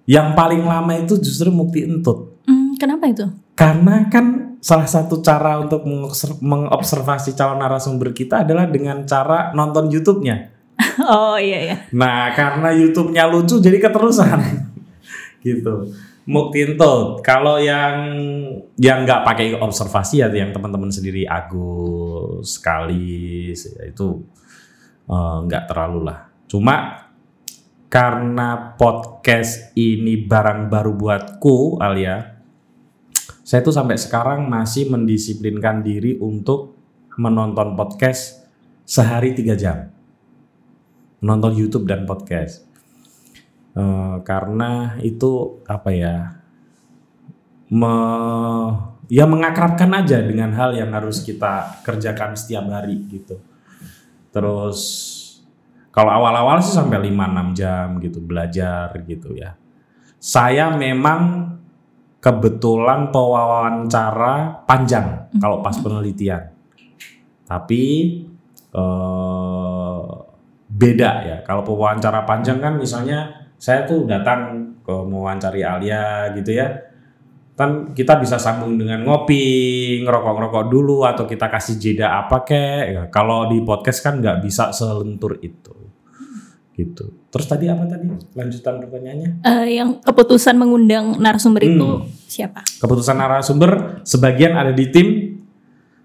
Yang 0.05 0.27
paling 0.37 0.61
lama 0.65 0.93
itu 0.97 1.17
justru 1.17 1.49
Mukti 1.49 1.85
Entut. 1.85 2.41
Hmm, 2.45 2.77
kenapa 2.77 3.09
itu? 3.09 3.25
Karena 3.57 4.05
kan 4.09 4.57
salah 4.59 4.89
satu 4.89 5.21
cara 5.21 5.61
untuk 5.61 5.85
mengobser- 5.85 6.41
mengobservasi 6.41 7.37
calon 7.37 7.61
narasumber 7.61 8.13
kita 8.17 8.41
adalah 8.41 8.65
dengan 8.65 9.05
cara 9.05 9.53
nonton 9.53 9.89
YouTube-nya. 9.89 10.53
oh 11.13 11.37
iya 11.39 11.71
iya. 11.71 11.77
Nah, 11.95 12.33
karena 12.35 12.73
YouTube-nya 12.75 13.29
lucu 13.29 13.61
jadi 13.61 13.77
keterusan. 13.79 14.41
gitu. 15.45 15.93
Muktinto, 16.25 17.21
kalau 17.21 17.61
yang 17.61 18.17
yang 18.81 19.05
nggak 19.05 19.21
pakai 19.21 19.53
observasi 19.61 20.25
ya 20.25 20.27
yang 20.33 20.49
teman-teman 20.49 20.89
sendiri 20.89 21.21
Agus, 21.29 22.57
Kalis 22.57 23.69
ya, 23.69 23.85
itu 23.85 24.25
eh, 25.05 25.37
nggak 25.45 25.69
terlalu 25.69 26.09
lah. 26.09 26.25
Cuma 26.55 27.11
karena 27.91 28.79
podcast 28.79 29.75
ini 29.75 30.15
barang 30.23 30.71
baru 30.71 30.95
buatku, 30.95 31.83
Alia, 31.83 32.39
saya 33.43 33.59
tuh 33.59 33.75
sampai 33.75 33.99
sekarang 33.99 34.47
masih 34.47 34.87
mendisiplinkan 34.87 35.83
diri 35.83 36.15
untuk 36.15 36.79
menonton 37.19 37.75
podcast 37.75 38.47
sehari 38.87 39.35
tiga 39.35 39.59
jam, 39.59 39.91
menonton 41.19 41.59
YouTube 41.59 41.91
dan 41.91 42.07
podcast, 42.07 42.63
Eh, 43.75 44.15
karena 44.23 44.95
itu 45.03 45.59
apa 45.67 45.91
ya, 45.91 46.39
me- 47.67 48.95
ya 49.11 49.27
mengakrabkan 49.27 49.91
aja 49.91 50.23
dengan 50.23 50.55
hal 50.55 50.71
yang 50.71 50.95
harus 50.95 51.19
kita 51.19 51.83
kerjakan 51.83 52.39
setiap 52.39 52.63
hari 52.71 53.03
gitu. 53.11 53.43
Terus 54.31 54.79
kalau 55.95 56.11
awal-awal 56.11 56.59
sih 56.59 56.75
sampai 56.75 57.07
5-6 57.07 57.55
jam 57.55 57.87
gitu 58.03 58.19
belajar 58.19 58.91
gitu 59.07 59.31
ya. 59.31 59.55
Saya 60.19 60.75
memang 60.75 61.55
kebetulan 62.19 63.15
pewawancara 63.15 64.67
panjang 64.67 65.31
kalau 65.39 65.63
pas 65.63 65.79
penelitian. 65.79 66.51
Tapi 67.47 67.83
eh, 68.75 70.03
beda 70.67 71.11
ya. 71.23 71.37
Kalau 71.47 71.63
pewawancara 71.63 72.27
panjang 72.27 72.59
kan 72.59 72.75
misalnya 72.75 73.47
saya 73.55 73.87
tuh 73.87 74.03
datang 74.03 74.75
ke 74.83 74.91
mewawancari 74.91 75.63
Alia 75.63 76.35
gitu 76.35 76.59
ya. 76.59 76.75
Kan 77.55 77.95
kita 77.95 78.19
bisa 78.19 78.35
sambung 78.35 78.75
dengan 78.75 79.07
ngopi, 79.07 80.03
ngerokok-ngerokok 80.03 80.65
dulu 80.67 81.07
atau 81.07 81.23
kita 81.23 81.47
kasih 81.47 81.79
jeda 81.79 82.19
apa 82.19 82.43
kek. 82.43 82.83
Ya, 82.91 83.03
kalau 83.07 83.47
di 83.47 83.63
podcast 83.63 84.03
kan 84.03 84.19
nggak 84.19 84.43
bisa 84.43 84.75
selentur 84.75 85.39
itu. 85.39 85.84
Gitu. 86.75 87.07
Terus 87.31 87.47
tadi 87.47 87.71
apa 87.71 87.87
tadi? 87.87 88.11
Lanjutan 88.35 88.83
pertanyaannya? 88.83 89.29
Eh, 89.47 89.79
yang 89.79 90.03
keputusan 90.03 90.59
mengundang 90.59 91.15
narasumber 91.23 91.63
itu 91.63 91.87
Hmm. 92.03 92.07
siapa? 92.27 92.67
keputusan 92.83 93.15
narasumber 93.15 94.03
sebagian 94.03 94.59
ada 94.59 94.75
di 94.75 94.91
tim, 94.91 95.07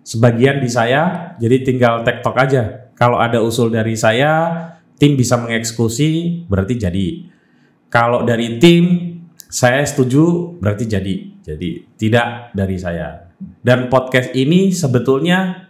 sebagian 0.06 0.62
di 0.62 0.70
saya, 0.70 1.34
jadi 1.42 1.66
tinggal 1.66 2.06
tektok 2.06 2.38
aja. 2.38 2.62
Kalau 2.94 3.18
ada 3.18 3.42
usul 3.42 3.74
dari 3.74 3.98
saya, 3.98 4.54
tim 4.94 5.18
bisa 5.18 5.34
mengeksekusi, 5.42 6.44
berarti 6.46 6.74
jadi. 6.78 7.08
Kalau 7.90 8.22
dari 8.22 8.62
tim, 8.62 8.84
saya 9.50 9.82
setuju, 9.82 10.54
berarti 10.62 10.86
jadi. 10.86 11.14
Jadi 11.42 11.70
tidak 11.98 12.54
dari 12.54 12.78
saya. 12.78 13.32
Dan 13.64 13.90
podcast 13.90 14.30
ini 14.36 14.70
sebetulnya 14.70 15.66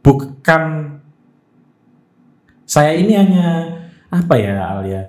bukan 0.00 0.93
saya 2.64 2.96
ini 2.96 3.12
hanya 3.12 3.68
apa 4.08 4.34
ya 4.36 4.76
Alia? 4.76 5.02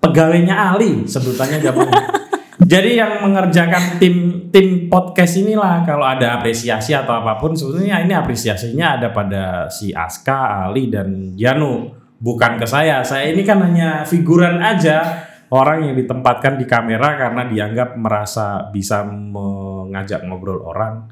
Pegawainya 0.00 0.54
Ali 0.76 1.04
sebutannya 1.04 1.58
gampang. 1.60 1.92
Jadi 2.60 3.00
yang 3.00 3.24
mengerjakan 3.24 3.96
tim 3.96 4.46
tim 4.52 4.92
podcast 4.92 5.40
inilah 5.40 5.80
kalau 5.82 6.04
ada 6.04 6.36
apresiasi 6.36 6.92
atau 6.92 7.24
apa 7.24 7.40
pun 7.40 7.56
sebetulnya 7.56 8.04
ini 8.04 8.12
apresiasinya 8.12 9.00
ada 9.00 9.08
pada 9.16 9.66
si 9.72 9.96
Aska, 9.96 10.68
Ali 10.68 10.92
dan 10.92 11.34
Janu, 11.40 11.88
bukan 12.20 12.60
ke 12.60 12.68
saya. 12.68 13.00
Saya 13.00 13.32
ini 13.32 13.42
kan 13.48 13.64
hanya 13.64 14.04
figuran 14.04 14.60
aja 14.60 15.24
orang 15.50 15.88
yang 15.88 15.94
ditempatkan 15.98 16.60
di 16.60 16.68
kamera 16.68 17.16
karena 17.16 17.48
dianggap 17.48 17.96
merasa 17.96 18.68
bisa 18.68 19.02
mengajak 19.08 20.20
ngobrol 20.28 20.60
orang. 20.62 21.08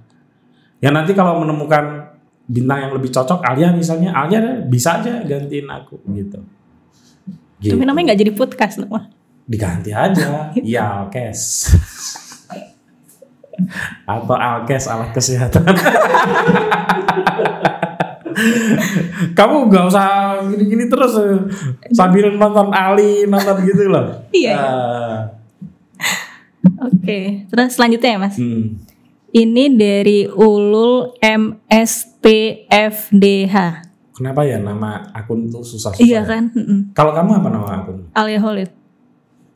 Ya 0.79 0.95
nanti 0.95 1.17
kalau 1.17 1.43
menemukan 1.43 2.08
bintang 2.49 2.89
yang 2.89 2.93
lebih 2.97 3.13
cocok, 3.13 3.45
Alia 3.45 3.69
misalnya, 3.77 4.17
Alia 4.17 4.65
bisa 4.65 5.05
aja 5.05 5.21
gantiin 5.21 5.69
aku 5.69 6.01
gitu. 6.17 6.41
Gitu. 7.61 7.77
Tapi 7.77 7.85
namanya 7.85 8.13
nggak 8.13 8.21
jadi 8.25 8.33
podcast 8.33 8.81
nama. 8.81 9.13
Diganti 9.45 9.93
aja, 9.93 10.53
iya 10.57 11.05
Alkes. 11.05 11.73
Atau 14.09 14.37
Alkes 14.37 14.89
alat 14.89 15.11
kesehatan. 15.13 15.65
Kamu 19.35 19.67
nggak 19.67 19.85
usah 19.91 20.39
gini-gini 20.47 20.87
terus 20.87 21.19
eh. 21.19 21.43
sambil 21.91 22.31
nonton 22.39 22.71
Ali 22.71 23.27
nonton 23.27 23.67
gitu 23.67 23.91
loh. 23.91 24.25
Iya. 24.31 24.57
Ah, 24.57 25.19
Oke, 26.87 27.49
terus 27.51 27.75
selanjutnya 27.75 28.15
ya 28.15 28.19
mas. 28.21 28.37
hmm. 28.39 28.79
Ini 29.29 29.77
dari 29.77 30.25
Ulul 30.25 31.13
MSTFDH. 32.29 33.57
Kenapa 34.17 34.41
ya 34.43 34.59
nama 34.59 35.13
akun 35.13 35.47
itu 35.47 35.61
susah-susah? 35.61 36.03
Iya 36.03 36.25
ya? 36.25 36.27
kan? 36.27 36.43
Kalau 36.91 37.13
kamu 37.13 37.31
apa 37.39 37.49
nama 37.53 37.67
akun? 37.79 38.09
Alia 38.17 38.41
Holid. 38.41 38.71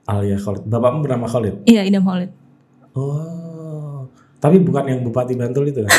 Alia 0.05 0.37
Khalid. 0.37 0.63
Bapakmu 0.67 1.01
bernama 1.01 1.27
Khalid. 1.27 1.65
Iya, 1.65 1.83
Idam 1.83 2.05
Holid. 2.05 2.31
Oh, 2.93 4.07
tapi 4.39 4.59
bukan 4.59 4.85
yang 4.85 5.01
Bupati 5.01 5.33
Bantul 5.35 5.65
itu. 5.67 5.81
ya? 5.83 5.89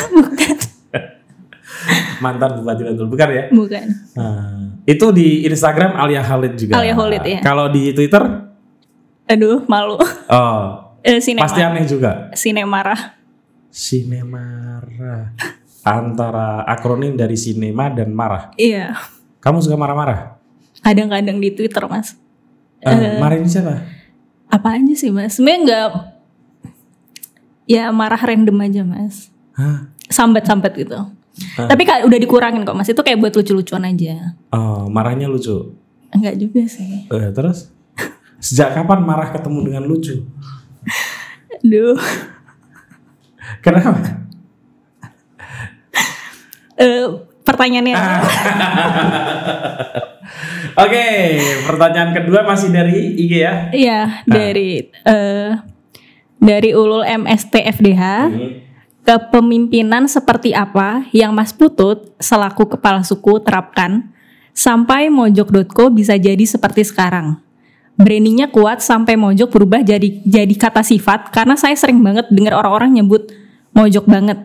Mantan 2.24 2.62
Bupati 2.62 2.82
Bantul, 2.86 3.08
bukan 3.10 3.28
ya? 3.32 3.44
Bukan. 3.50 3.86
Nah, 4.14 4.78
itu 4.86 5.06
di 5.12 5.44
Instagram 5.44 5.98
Alia 5.98 6.22
Khalid 6.22 6.54
juga. 6.56 6.78
Alia 6.78 6.94
Khalid, 6.94 7.24
ya. 7.26 7.40
Kalau 7.42 7.66
di 7.68 7.92
Twitter, 7.92 8.22
Aduh, 9.26 9.64
malu. 9.66 9.98
oh, 10.30 10.62
Eh, 11.02 11.20
sinema. 11.20 11.48
pasti 11.48 11.60
aneh 11.60 11.84
juga. 11.84 12.32
Sinemara. 12.32 13.23
Sinemara. 13.74 15.34
Antara 15.82 16.62
akronim 16.70 17.18
dari 17.18 17.34
sinema 17.34 17.90
dan 17.90 18.14
marah. 18.14 18.54
Iya. 18.54 18.94
Kamu 19.42 19.66
suka 19.66 19.74
marah-marah? 19.74 20.38
Kadang-kadang 20.86 21.42
di 21.42 21.50
Twitter, 21.52 21.82
Mas. 21.90 22.14
Eh, 22.86 23.18
marah 23.18 23.42
ini 23.42 23.50
siapa? 23.50 23.82
Apa 24.48 24.78
aja 24.78 24.94
sih, 24.94 25.10
Mas? 25.10 25.42
Sebenarnya 25.42 25.60
nggak 25.66 25.88
ya 27.66 27.90
marah 27.90 28.22
random 28.22 28.62
aja, 28.62 28.82
Mas. 28.86 29.34
Hah? 29.58 29.90
Sambat-sambat 30.06 30.78
gitu. 30.78 31.10
Tapi 31.58 31.82
kayak 31.84 32.06
udah 32.06 32.20
dikurangin 32.22 32.62
kok, 32.62 32.78
Mas. 32.78 32.94
Itu 32.94 33.02
kayak 33.02 33.18
buat 33.18 33.34
lucu-lucuan 33.34 33.90
aja. 33.90 34.38
Oh, 34.54 34.86
marahnya 34.86 35.26
lucu. 35.26 35.74
Enggak 36.14 36.38
juga 36.38 36.62
sih. 36.70 37.10
Eh, 37.10 37.30
terus? 37.34 37.74
Sejak 38.38 38.78
kapan 38.78 39.02
marah 39.02 39.34
ketemu 39.34 39.60
dengan 39.66 39.84
lucu? 39.90 40.22
Aduh. 41.58 41.98
Kenapa? 43.62 44.24
Eh, 46.74 47.06
pertanyaannya 47.46 47.96
Oke, 50.74 51.06
pertanyaan 51.70 52.12
kedua 52.18 52.42
masih 52.42 52.74
dari 52.74 53.14
IG 53.14 53.34
ya. 53.46 53.54
Iya, 53.70 54.00
dari 54.26 54.90
eh 55.06 55.54
dari 56.42 56.70
Ulul 56.76 57.08
MSTFDH 57.08 58.04
Hmm. 58.04 58.52
kepemimpinan 59.04 60.08
seperti 60.08 60.52
apa 60.56 61.08
yang 61.16 61.32
Mas 61.36 61.52
Putut 61.56 62.16
selaku 62.20 62.76
kepala 62.76 63.04
suku 63.04 63.40
terapkan 63.44 64.12
sampai 64.56 65.12
mojok.co 65.12 65.92
bisa 65.92 66.16
jadi 66.16 66.44
seperti 66.44 66.88
sekarang. 66.88 67.40
Brandingnya 67.94 68.50
kuat 68.50 68.82
sampai 68.82 69.14
mojok 69.14 69.54
berubah 69.54 69.86
jadi 69.86 70.22
jadi 70.26 70.56
kata 70.58 70.82
sifat 70.82 71.30
karena 71.30 71.54
saya 71.54 71.78
sering 71.78 72.02
banget 72.02 72.26
dengar 72.34 72.58
orang-orang 72.58 72.98
nyebut 73.02 73.30
mojok 73.70 74.06
banget. 74.10 74.40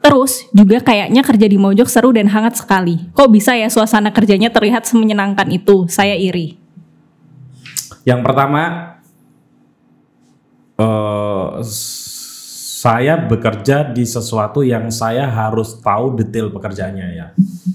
Terus 0.00 0.48
juga 0.56 0.80
kayaknya 0.80 1.20
kerja 1.20 1.44
di 1.44 1.60
mojok 1.60 1.84
seru 1.84 2.08
dan 2.16 2.24
hangat 2.32 2.56
sekali. 2.56 3.12
Kok 3.12 3.28
bisa 3.28 3.52
ya 3.52 3.68
suasana 3.68 4.08
kerjanya 4.16 4.48
terlihat 4.48 4.88
semenyenangkan 4.88 5.44
itu? 5.52 5.84
Saya 5.92 6.16
iri. 6.16 6.56
Yang 8.08 8.20
pertama, 8.24 8.96
s- 11.60 12.08
saya 12.80 13.20
bekerja 13.20 13.92
di 13.92 14.08
sesuatu 14.08 14.64
yang 14.64 14.88
saya 14.88 15.28
harus 15.28 15.76
tahu 15.84 16.16
detail 16.16 16.48
pekerjaannya 16.48 17.06
ya. 17.12 17.26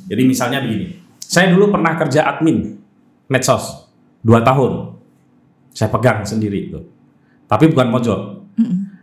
Jadi 0.09 0.21
misalnya 0.25 0.65
begini, 0.65 0.97
saya 1.21 1.53
dulu 1.53 1.69
pernah 1.69 1.93
kerja 1.93 2.25
admin 2.25 2.73
medsos 3.29 3.85
dua 4.25 4.41
tahun, 4.41 4.94
saya 5.75 5.91
pegang 5.91 6.23
sendiri 6.23 6.71
itu, 6.71 6.79
tapi 7.51 7.67
bukan 7.67 7.91
mojok. 7.91 8.21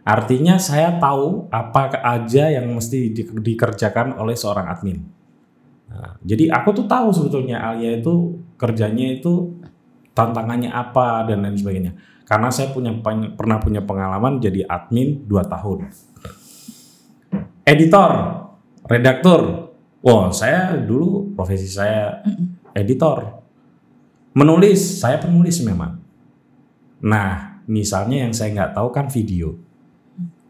Artinya 0.03 0.59
saya 0.59 0.99
tahu 0.99 1.47
apa 1.55 1.95
aja 2.03 2.51
yang 2.51 2.67
mesti 2.75 3.15
di- 3.15 3.39
dikerjakan 3.53 4.19
oleh 4.19 4.35
seorang 4.35 4.67
admin. 4.67 4.99
Nah, 5.87 6.19
jadi 6.27 6.51
aku 6.51 6.83
tuh 6.83 6.87
tahu 6.91 7.15
sebetulnya 7.15 7.63
Alia 7.63 8.03
itu 8.03 8.43
kerjanya 8.59 9.15
itu 9.15 9.63
tantangannya 10.11 10.75
apa 10.75 11.31
dan 11.31 11.47
lain 11.47 11.55
sebagainya. 11.55 11.93
Karena 12.27 12.51
saya 12.51 12.75
punya 12.75 12.91
pernah 13.37 13.63
punya 13.63 13.85
pengalaman 13.85 14.43
jadi 14.43 14.67
admin 14.67 15.23
2 15.29 15.53
tahun. 15.53 15.79
Editor, 17.63 18.11
redaktur. 18.91 19.71
Wah, 20.03 20.35
saya 20.35 20.75
dulu 20.83 21.31
profesi 21.39 21.71
saya 21.71 22.27
editor. 22.75 23.39
Menulis, 24.35 24.99
saya 24.99 25.23
penulis 25.23 25.63
memang. 25.63 26.02
Nah, 27.03 27.59
misalnya 27.67 28.27
yang 28.27 28.33
saya 28.35 28.55
nggak 28.55 28.73
tahu 28.79 28.89
kan 28.95 29.07
video. 29.11 29.59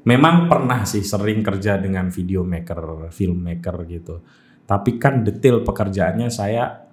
Memang 0.02 0.50
pernah 0.50 0.82
sih 0.82 1.06
sering 1.06 1.47
kerja 1.47 1.78
dengan 1.78 2.11
video 2.11 2.42
maker, 2.42 3.09
filmmaker 3.14 3.76
gitu. 3.87 4.21
Tapi 4.66 4.99
kan 4.99 5.23
detail 5.23 5.62
pekerjaannya 5.62 6.28
saya 6.28 6.90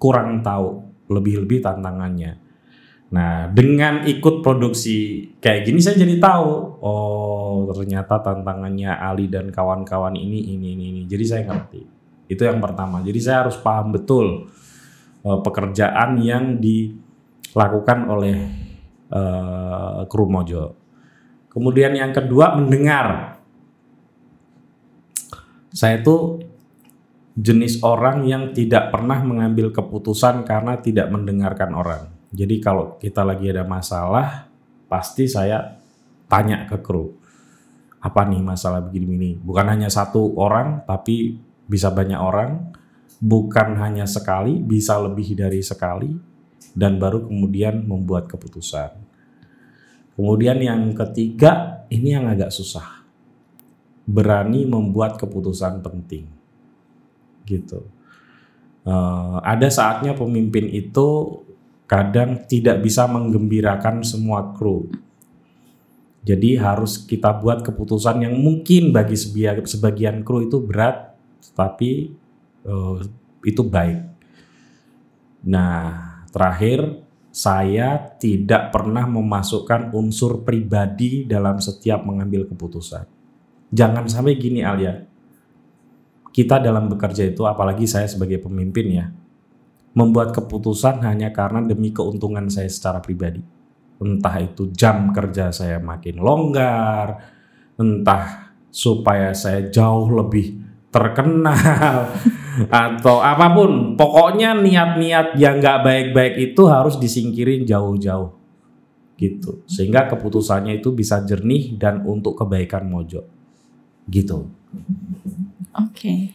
kurang 0.00 0.40
tahu 0.40 0.80
lebih-lebih 1.12 1.60
tantangannya. 1.60 2.40
Nah, 3.10 3.50
dengan 3.50 4.06
ikut 4.06 4.40
produksi 4.40 5.28
kayak 5.42 5.66
gini 5.66 5.82
saya 5.82 5.98
jadi 5.98 6.16
tahu, 6.22 6.50
oh 6.80 7.66
ternyata 7.74 8.22
tantangannya 8.22 8.94
Ali 8.94 9.26
dan 9.26 9.50
kawan-kawan 9.50 10.14
ini 10.14 10.54
ini 10.54 10.78
ini 10.78 10.84
ini. 10.94 11.02
Jadi 11.04 11.24
saya 11.26 11.42
ngerti. 11.50 11.82
Itu 12.30 12.46
yang 12.46 12.62
pertama. 12.62 13.02
Jadi 13.02 13.18
saya 13.18 13.44
harus 13.44 13.58
paham 13.58 13.90
betul 13.90 14.46
eh, 15.26 15.40
pekerjaan 15.42 16.22
yang 16.22 16.62
dilakukan 16.62 18.06
oleh 18.06 18.69
eh, 19.10 20.00
kru 20.06 20.26
Mojo. 20.30 20.78
Kemudian 21.50 21.92
yang 21.98 22.14
kedua 22.14 22.54
mendengar. 22.54 23.38
Saya 25.70 26.02
itu 26.02 26.38
jenis 27.34 27.82
orang 27.86 28.26
yang 28.26 28.50
tidak 28.54 28.90
pernah 28.90 29.22
mengambil 29.22 29.70
keputusan 29.70 30.42
karena 30.46 30.78
tidak 30.78 31.10
mendengarkan 31.10 31.70
orang. 31.74 32.02
Jadi 32.30 32.62
kalau 32.62 32.94
kita 32.98 33.26
lagi 33.26 33.50
ada 33.50 33.66
masalah, 33.66 34.46
pasti 34.86 35.26
saya 35.26 35.78
tanya 36.30 36.66
ke 36.70 36.78
kru. 36.78 37.10
Apa 38.00 38.24
nih 38.26 38.40
masalah 38.40 38.80
begini-begini? 38.86 39.42
Bukan 39.42 39.66
hanya 39.66 39.90
satu 39.90 40.38
orang, 40.38 40.86
tapi 40.86 41.38
bisa 41.66 41.90
banyak 41.90 42.18
orang. 42.18 42.70
Bukan 43.20 43.76
hanya 43.76 44.08
sekali, 44.08 44.62
bisa 44.62 44.96
lebih 44.96 45.36
dari 45.36 45.60
sekali. 45.60 46.29
Dan 46.72 47.02
baru 47.02 47.26
kemudian 47.26 47.82
membuat 47.82 48.30
keputusan. 48.30 48.94
Kemudian 50.14 50.60
yang 50.60 50.92
ketiga, 50.92 51.82
ini 51.88 52.12
yang 52.14 52.28
agak 52.28 52.52
susah. 52.52 53.02
Berani 54.04 54.68
membuat 54.68 55.16
keputusan 55.16 55.80
penting. 55.80 56.28
Gitu. 57.46 57.80
Eh, 58.80 59.36
ada 59.44 59.68
saatnya 59.68 60.16
pemimpin 60.16 60.64
itu 60.72 61.40
kadang 61.84 62.46
tidak 62.48 62.80
bisa 62.80 63.04
menggembirakan 63.04 64.00
semua 64.00 64.56
kru. 64.56 64.88
Jadi 66.20 66.60
harus 66.60 67.00
kita 67.00 67.32
buat 67.40 67.64
keputusan 67.64 68.24
yang 68.24 68.36
mungkin 68.36 68.92
bagi 68.92 69.16
sebagian 69.64 70.20
kru 70.20 70.44
itu 70.44 70.60
berat, 70.60 71.16
tapi 71.52 72.12
eh, 72.64 72.96
itu 73.44 73.62
baik. 73.64 74.00
Nah, 75.48 76.09
terakhir 76.30 77.04
saya 77.30 78.10
tidak 78.18 78.74
pernah 78.74 79.06
memasukkan 79.06 79.94
unsur 79.94 80.42
pribadi 80.42 81.22
dalam 81.26 81.62
setiap 81.62 82.02
mengambil 82.02 82.46
keputusan. 82.50 83.06
Jangan 83.70 84.10
sampai 84.10 84.34
gini 84.34 84.66
Alia. 84.66 85.06
Kita 86.30 86.58
dalam 86.62 86.90
bekerja 86.90 87.26
itu 87.26 87.42
apalagi 87.46 87.86
saya 87.86 88.06
sebagai 88.06 88.42
pemimpin 88.42 88.86
ya, 88.90 89.06
membuat 89.94 90.30
keputusan 90.30 91.02
hanya 91.02 91.34
karena 91.34 91.62
demi 91.66 91.90
keuntungan 91.90 92.46
saya 92.50 92.70
secara 92.70 93.02
pribadi. 93.02 93.42
Entah 93.98 94.36
itu 94.38 94.70
jam 94.70 95.10
kerja 95.10 95.50
saya 95.50 95.82
makin 95.82 96.22
longgar, 96.22 97.18
entah 97.78 98.54
supaya 98.70 99.34
saya 99.34 99.66
jauh 99.66 100.06
lebih 100.08 100.59
terkenal 100.90 102.10
atau 102.70 103.22
apa 103.22 103.46
pun. 103.54 103.94
Pokoknya 103.94 104.58
niat-niat 104.58 105.38
yang 105.38 105.62
nggak 105.62 105.86
baik-baik 105.86 106.34
itu 106.52 106.62
harus 106.66 106.98
disingkirin 106.98 107.64
jauh-jauh 107.64 108.36
gitu. 109.20 109.62
Sehingga 109.68 110.08
keputusannya 110.08 110.80
itu 110.80 110.90
bisa 110.96 111.20
jernih 111.22 111.76
dan 111.76 112.02
untuk 112.02 112.34
kebaikan 112.40 112.88
Mojo. 112.88 113.22
Gitu. 114.10 114.48
Oke. 115.76 116.34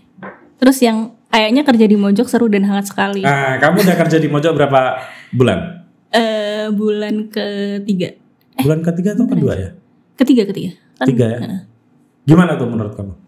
Terus 0.55 0.77
yang 0.79 1.17
kayaknya 1.27 1.67
kerja 1.67 1.85
di 1.89 1.97
Mojok 2.00 2.27
seru 2.29 2.47
dan 2.47 2.63
hangat 2.63 2.88
sekali. 2.93 3.25
Nah, 3.25 3.57
kamu 3.59 3.83
udah 3.83 3.97
kerja 4.05 4.17
di 4.21 4.29
Mojo 4.31 4.53
berapa 4.55 5.01
bulan? 5.33 5.83
Eh 6.13 6.71
bulan 6.71 7.27
ketiga. 7.27 8.15
Bulan 8.62 8.79
ketiga 8.85 9.17
atau 9.17 9.27
kedua 9.27 9.53
ya? 9.57 9.69
Ketiga 10.15 10.48
ketiga. 10.48 10.79
Kan, 10.96 11.05
Tiga 11.11 11.25
ya. 11.27 11.39
Gimana 12.24 12.55
tuh 12.55 12.72
menurut 12.72 12.96
kamu? 12.96 13.25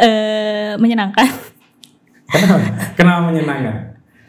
Eh, 0.00 0.72
menyenangkan. 0.80 1.28
Kenapa? 2.30 2.56
Kenapa 2.96 3.20
menyenangkan? 3.28 3.76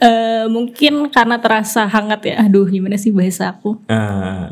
Eh 0.01 0.45
mungkin 0.49 1.07
karena 1.13 1.38
terasa 1.38 1.86
hangat 1.88 2.21
ya. 2.27 2.36
Aduh, 2.43 2.65
gimana 2.67 2.97
sih 2.97 3.13
bahasa 3.13 3.53
aku? 3.53 3.79
Ah, 3.88 4.49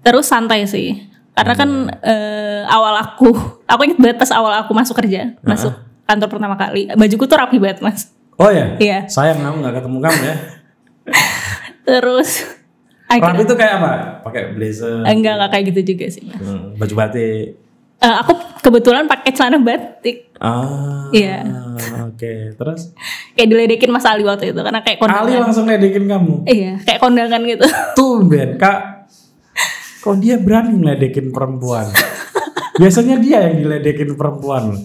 Terus 0.00 0.24
santai 0.30 0.64
sih. 0.64 1.02
Karena 1.36 1.52
kan 1.52 1.70
eh, 2.00 2.62
awal 2.70 2.96
aku, 2.96 3.28
aku 3.68 3.80
ingat 3.84 3.98
banget 4.00 4.16
pas 4.16 4.32
awal 4.32 4.56
aku 4.56 4.72
masuk 4.72 4.96
kerja, 4.96 5.36
masuk 5.44 5.74
kantor 6.08 6.28
pertama 6.32 6.56
kali. 6.56 6.88
Bajuku 6.96 7.28
tuh 7.28 7.36
rapi 7.36 7.60
banget, 7.60 7.84
Mas. 7.84 8.08
oh 8.40 8.48
ya? 8.48 8.78
Iya. 8.80 8.98
Sayang 9.10 9.44
kamu 9.44 9.60
nggak 9.60 9.74
ketemu 9.82 9.98
kamu 10.00 10.20
ya. 10.24 10.36
Terus 11.88 12.30
Rapi 13.06 13.42
itu 13.46 13.54
kayak 13.54 13.74
apa? 13.78 13.92
Pakai 14.26 14.50
blazer, 14.58 15.06
enggak 15.06 15.38
enggak 15.38 15.50
kayak 15.54 15.64
gitu 15.70 15.80
juga 15.94 16.06
sih. 16.10 16.22
Mas. 16.26 16.42
hmm, 16.42 16.74
baju 16.74 16.94
batik. 16.98 17.65
Eh, 18.06 18.16
aku 18.16 18.32
kebetulan 18.60 19.04
pakai 19.04 19.34
celana 19.34 19.58
batik. 19.58 20.30
Ah, 20.38 21.10
Iya. 21.10 21.42
Oke, 22.06 22.54
terus 22.54 22.94
Kayak 23.34 23.48
diledekin 23.50 23.90
Mas 23.90 24.06
Ali 24.06 24.22
waktu 24.22 24.48
itu 24.48 24.60
karena 24.60 24.78
kayak 24.80 24.98
Ali 24.98 25.10
kondangan. 25.34 25.42
langsung 25.42 25.66
ledekin 25.66 26.06
kamu. 26.06 26.46
Iya, 26.46 26.72
kayak 26.80 27.00
kondangan 27.00 27.40
gitu. 27.42 27.66
Tumben, 27.98 28.54
Kak. 28.56 29.10
Kok 29.98 30.16
dia 30.16 30.38
berani 30.38 30.70
ngeledekin 30.72 31.34
perempuan? 31.34 31.90
Biasanya 32.80 33.18
dia 33.18 33.42
yang 33.42 33.58
diledekin 33.58 34.14
perempuan. 34.14 34.78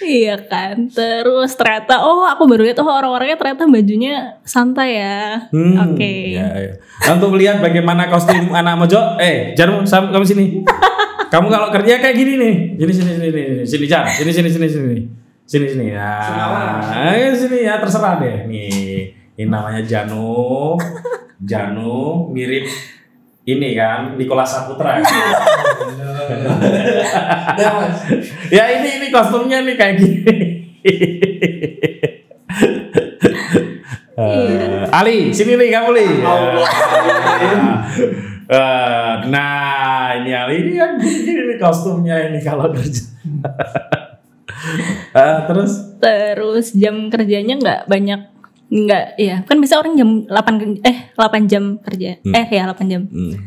iya 0.00 0.34
kan. 0.36 0.86
Terus 0.88 1.50
ternyata 1.52 1.98
oh 2.00 2.22
aku 2.24 2.44
baru 2.44 2.62
lihat 2.62 2.78
oh 2.78 2.86
orang-orangnya 2.86 3.34
ternyata 3.36 3.66
bajunya 3.66 4.14
santai 4.42 4.98
ya. 4.98 5.46
Hmm, 5.48 5.78
Oke. 5.88 6.34
Ya, 6.34 6.46
ya. 6.52 6.72
Untuk 7.10 7.32
melihat 7.32 7.58
bagaimana 7.58 8.06
kostum 8.06 8.50
anak 8.50 8.76
mojo, 8.76 8.98
eh, 9.16 9.54
Jan, 9.54 9.82
sam- 9.82 10.10
kamu 10.10 10.22
sini. 10.24 10.44
Kamu 11.32 11.48
kalau 11.48 11.72
kerja 11.72 11.96
kayak 11.96 12.12
gini 12.12 12.36
nih, 12.36 12.76
sini 12.76 12.92
sini 12.92 13.10
sini 13.16 13.28
sini, 13.32 13.64
sini 13.64 13.84
Jan, 13.88 14.04
sini 14.04 14.28
sini 14.36 14.52
sini 14.52 14.68
sini, 14.68 15.00
sini 15.48 15.64
sini 15.64 15.96
ya, 15.96 16.12
ayo 17.08 17.32
sini 17.32 17.64
ya 17.64 17.80
terserah 17.80 18.20
deh. 18.20 18.44
Nih, 18.52 19.16
ini 19.40 19.48
namanya 19.48 19.80
Janu, 19.80 20.76
Janu 21.40 22.28
mirip 22.36 22.68
ini 23.48 23.72
kan 23.72 24.12
Nikola 24.20 24.44
Saputra. 24.44 25.00
Ya 28.52 28.68
ini 28.68 29.00
ini 29.00 29.08
kostumnya 29.08 29.64
nih 29.64 29.74
kayak 29.80 30.04
gini. 30.04 30.36
Eh, 34.12 34.84
Ali, 34.92 35.32
sini 35.32 35.56
nih 35.56 35.72
kamu 35.72 35.96
nih. 35.96 36.08
Eh, 38.52 39.14
nah, 39.32 40.12
ini 40.20 40.28
ini 40.28 40.72
yang 40.76 40.92
nih 41.00 41.56
kostumnya 41.56 42.28
ini 42.28 42.38
kalau 42.44 42.68
kerja. 42.68 43.02
Eh, 45.12 45.38
terus? 45.50 45.98
Terus 45.98 46.70
jam 46.70 47.10
kerjanya 47.10 47.58
nggak 47.58 47.80
banyak 47.90 48.30
nggak 48.72 49.06
ya 49.20 49.42
kan 49.44 49.60
bisa 49.60 49.76
orang 49.76 49.98
jam 49.98 50.24
8 50.24 50.86
eh 50.86 51.10
8 51.18 51.50
jam 51.50 51.82
kerja. 51.82 52.22
Eh 52.22 52.46
ya 52.46 52.70
8 52.70 52.86
jam. 52.86 53.02
Hmm, 53.10 53.42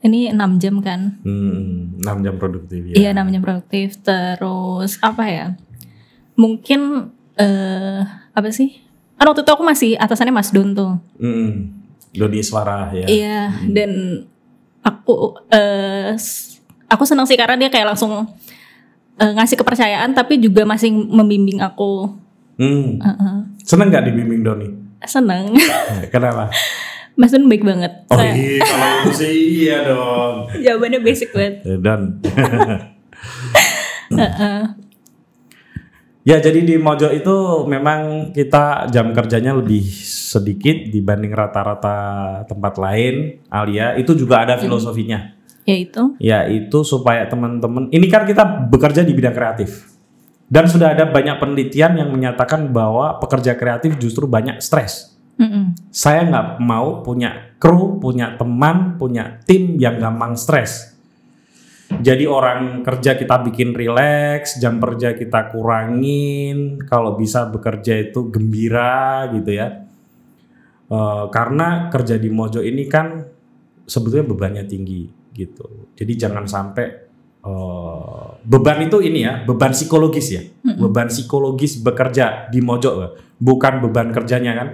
ini 0.00 0.32
6 0.32 0.62
jam 0.64 0.80
kan? 0.80 1.20
Hmm, 1.20 2.00
6 2.00 2.24
jam 2.24 2.34
produktif 2.40 2.80
ya. 2.88 2.94
iya 2.96 3.08
6 3.12 3.36
jam 3.36 3.42
produktif. 3.44 4.00
Terus 4.00 4.96
apa 5.04 5.24
ya? 5.28 5.46
Mungkin 6.40 7.12
eh 7.36 8.00
apa 8.32 8.48
sih? 8.48 8.80
Kan 9.20 9.28
waktu 9.28 9.44
itu 9.44 9.52
aku 9.52 9.62
masih 9.62 9.92
atasannya 10.00 10.32
Mas 10.32 10.50
Don 10.56 10.72
tuh. 10.72 10.98
Hmm, 11.20 11.83
Doni 12.14 12.40
Suara 12.40 12.88
ya. 12.90 13.04
iya 13.04 13.40
dan 13.66 14.22
aku 14.80 15.12
eh 15.48 16.14
s- 16.14 16.62
aku 16.86 17.02
senang 17.02 17.24
sih 17.24 17.34
karena 17.34 17.56
dia 17.56 17.68
kayak 17.68 17.90
langsung 17.90 18.24
eh, 19.14 19.32
ngasih 19.32 19.56
kepercayaan 19.56 20.10
tapi 20.10 20.38
juga 20.38 20.62
masih 20.64 20.90
membimbing 20.90 21.58
aku 21.58 22.14
Hmm. 22.54 22.96
Heeh. 22.96 23.36
Seneng 23.60 23.90
gak 23.90 24.04
dibimbing 24.04 24.40
Doni? 24.40 24.68
seneng 25.02 25.58
Kenapa? 26.14 26.48
Mas 27.12 27.28
Don 27.28 27.44
baik 27.44 27.60
banget 27.60 28.06
Oh 28.06 28.14
Kayak- 28.14 28.34
iya, 28.36 28.58
kalau 28.60 28.88
itu 28.96 29.10
sih 29.12 29.34
iya 29.60 29.76
dong. 29.84 30.34
jawabannya 30.64 31.00
basic 31.00 31.30
banget 31.30 31.54
Eh, 31.62 31.76
Dan 31.76 32.22
Heeh. 34.14 34.58
Ya 36.24 36.40
jadi 36.40 36.64
di 36.64 36.80
Mojo 36.80 37.12
itu 37.12 37.68
memang 37.68 38.32
kita 38.32 38.88
jam 38.88 39.12
kerjanya 39.12 39.52
lebih 39.52 39.84
sedikit 40.08 40.88
dibanding 40.88 41.36
rata-rata 41.36 41.96
tempat 42.48 42.80
lain 42.80 43.44
Alia. 43.52 43.92
Itu 44.00 44.16
juga 44.16 44.40
ada 44.40 44.56
filosofinya. 44.56 45.36
Yaitu 45.68 46.16
yaitu 46.20 46.80
supaya 46.80 47.28
teman-teman 47.28 47.92
ini 47.92 48.08
kan 48.08 48.24
kita 48.24 48.40
bekerja 48.72 49.04
di 49.04 49.12
bidang 49.12 49.36
kreatif. 49.36 49.92
Dan 50.48 50.64
sudah 50.64 50.96
ada 50.96 51.12
banyak 51.12 51.36
penelitian 51.36 52.00
yang 52.00 52.08
menyatakan 52.08 52.72
bahwa 52.72 53.20
pekerja 53.20 53.52
kreatif 53.56 54.00
justru 54.00 54.24
banyak 54.24 54.64
stres. 54.64 55.20
Saya 55.92 56.24
nggak 56.24 56.62
mau 56.64 57.04
punya 57.04 57.52
kru 57.60 58.00
punya 58.00 58.32
teman 58.40 58.96
punya 58.96 59.44
tim 59.44 59.76
yang 59.76 60.00
gampang 60.00 60.38
stres 60.40 60.93
Jadi 61.84 62.24
orang 62.24 62.80
kerja 62.80 63.16
kita 63.16 63.44
bikin 63.44 63.76
rileks, 63.76 64.56
jam 64.56 64.80
kerja 64.80 65.12
kita 65.12 65.52
kurangin, 65.52 66.80
kalau 66.88 67.16
bisa 67.16 67.48
bekerja 67.48 68.08
itu 68.08 68.32
gembira 68.32 69.28
gitu 69.36 69.52
ya. 69.52 69.84
Eh, 70.84 71.24
karena 71.32 71.88
kerja 71.88 72.20
di 72.20 72.28
Mojo 72.32 72.60
ini 72.60 72.84
kan 72.88 73.24
sebetulnya 73.84 74.26
bebannya 74.28 74.64
tinggi 74.64 75.08
gitu. 75.32 75.92
Jadi 75.96 76.12
jangan 76.16 76.44
sampai 76.48 76.86
eh, 77.44 78.28
beban 78.44 78.78
itu 78.84 79.00
ini 79.04 79.20
ya, 79.24 79.44
beban 79.44 79.72
psikologis 79.76 80.26
ya, 80.32 80.42
beban 80.64 81.08
psikologis 81.12 81.80
bekerja 81.84 82.48
di 82.48 82.64
Mojo, 82.64 83.16
bukan 83.36 83.84
beban 83.84 84.08
kerjanya 84.12 84.52
kan. 84.56 84.68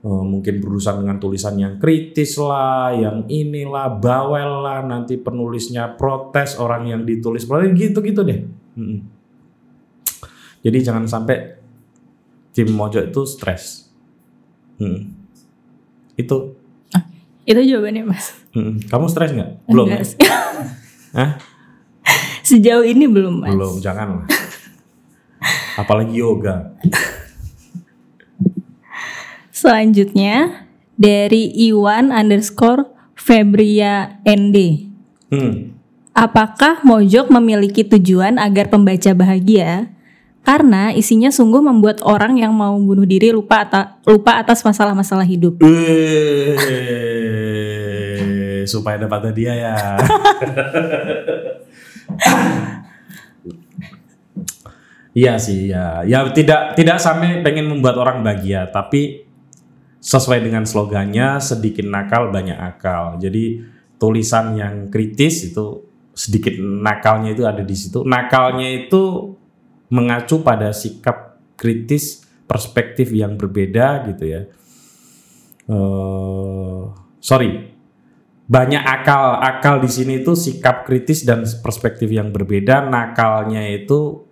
Eh, 0.00 0.24
mungkin 0.24 0.64
berurusan 0.64 1.04
dengan 1.04 1.20
tulisan 1.20 1.60
yang 1.60 1.76
kritis 1.76 2.40
lah, 2.40 2.88
yang 2.96 3.28
inilah, 3.28 4.00
bawel 4.00 4.64
lah, 4.64 4.80
nanti 4.80 5.20
penulisnya 5.20 5.92
protes, 5.92 6.56
orang 6.56 6.88
yang 6.88 7.04
ditulis 7.04 7.44
protes, 7.44 7.76
gitu-gitu 7.76 8.24
deh. 8.24 8.40
Jadi 10.64 10.78
jangan 10.80 11.04
sampai 11.04 11.52
tim 12.56 12.72
Mojo 12.72 12.96
itu 13.04 13.28
stres. 13.28 13.92
Mm. 14.80 15.12
Itu. 16.16 16.56
Itu 17.44 17.60
jawabannya 17.60 18.08
mas. 18.08 18.32
Kamu 18.88 19.04
stres 19.04 19.36
nggak? 19.36 19.68
Belum. 19.68 19.84
Enggak 19.84 20.16
ya? 20.16 20.24
Hah? 21.12 21.30
Sejauh 22.40 22.88
ini 22.88 23.04
belum 23.04 23.44
mas. 23.44 23.52
Belum, 23.52 23.76
jangan 23.84 24.24
lah. 24.24 24.26
Apalagi 25.76 26.16
yoga. 26.16 26.72
Selanjutnya 29.60 30.64
dari 30.96 31.52
Iwan 31.68 32.08
underscore 32.08 32.88
Febria 33.12 34.16
ND. 34.24 34.88
Hmm. 35.28 35.76
Apakah 36.16 36.80
Mojok 36.80 37.28
memiliki 37.28 37.84
tujuan 37.84 38.40
agar 38.40 38.72
pembaca 38.72 39.12
bahagia? 39.12 39.92
Karena 40.40 40.96
isinya 40.96 41.28
sungguh 41.28 41.60
membuat 41.60 42.00
orang 42.00 42.40
yang 42.40 42.56
mau 42.56 42.72
bunuh 42.80 43.04
diri 43.04 43.36
lupa, 43.36 43.68
ata- 43.68 44.00
lupa 44.08 44.40
atas 44.40 44.64
masalah-masalah 44.64 45.28
hidup. 45.28 45.60
Eh, 45.60 46.56
supaya 48.64 48.96
dapat 48.96 49.28
hadiah 49.28 49.56
ya. 49.60 49.76
Iya 55.10 55.42
sih 55.42 55.74
ya. 55.74 56.06
Ya 56.06 56.22
tidak 56.30 56.78
tidak 56.78 57.02
sampai 57.02 57.42
pengen 57.42 57.66
membuat 57.66 57.98
orang 57.98 58.22
bahagia, 58.22 58.70
tapi 58.70 59.26
sesuai 60.00 60.40
dengan 60.40 60.64
slogannya 60.64 61.38
sedikit 61.38 61.84
nakal 61.84 62.32
banyak 62.32 62.56
akal. 62.56 63.20
Jadi 63.20 63.60
tulisan 64.00 64.56
yang 64.56 64.88
kritis 64.88 65.52
itu 65.52 65.84
sedikit 66.16 66.56
nakalnya 66.58 67.36
itu 67.36 67.44
ada 67.44 67.60
di 67.60 67.76
situ. 67.76 68.00
Nakalnya 68.02 68.66
itu 68.66 69.36
mengacu 69.92 70.40
pada 70.40 70.72
sikap 70.72 71.38
kritis 71.60 72.24
perspektif 72.48 73.12
yang 73.12 73.36
berbeda 73.36 74.08
gitu 74.08 74.24
ya. 74.24 74.42
Eh, 75.70 76.80
sorry, 77.20 77.70
banyak 78.50 78.82
akal 78.82 79.38
akal 79.38 79.78
di 79.78 79.86
sini 79.86 80.24
itu 80.24 80.32
sikap 80.34 80.82
kritis 80.82 81.22
dan 81.22 81.44
perspektif 81.60 82.08
yang 82.08 82.32
berbeda. 82.32 82.88
Nakalnya 82.88 83.68
itu 83.68 84.26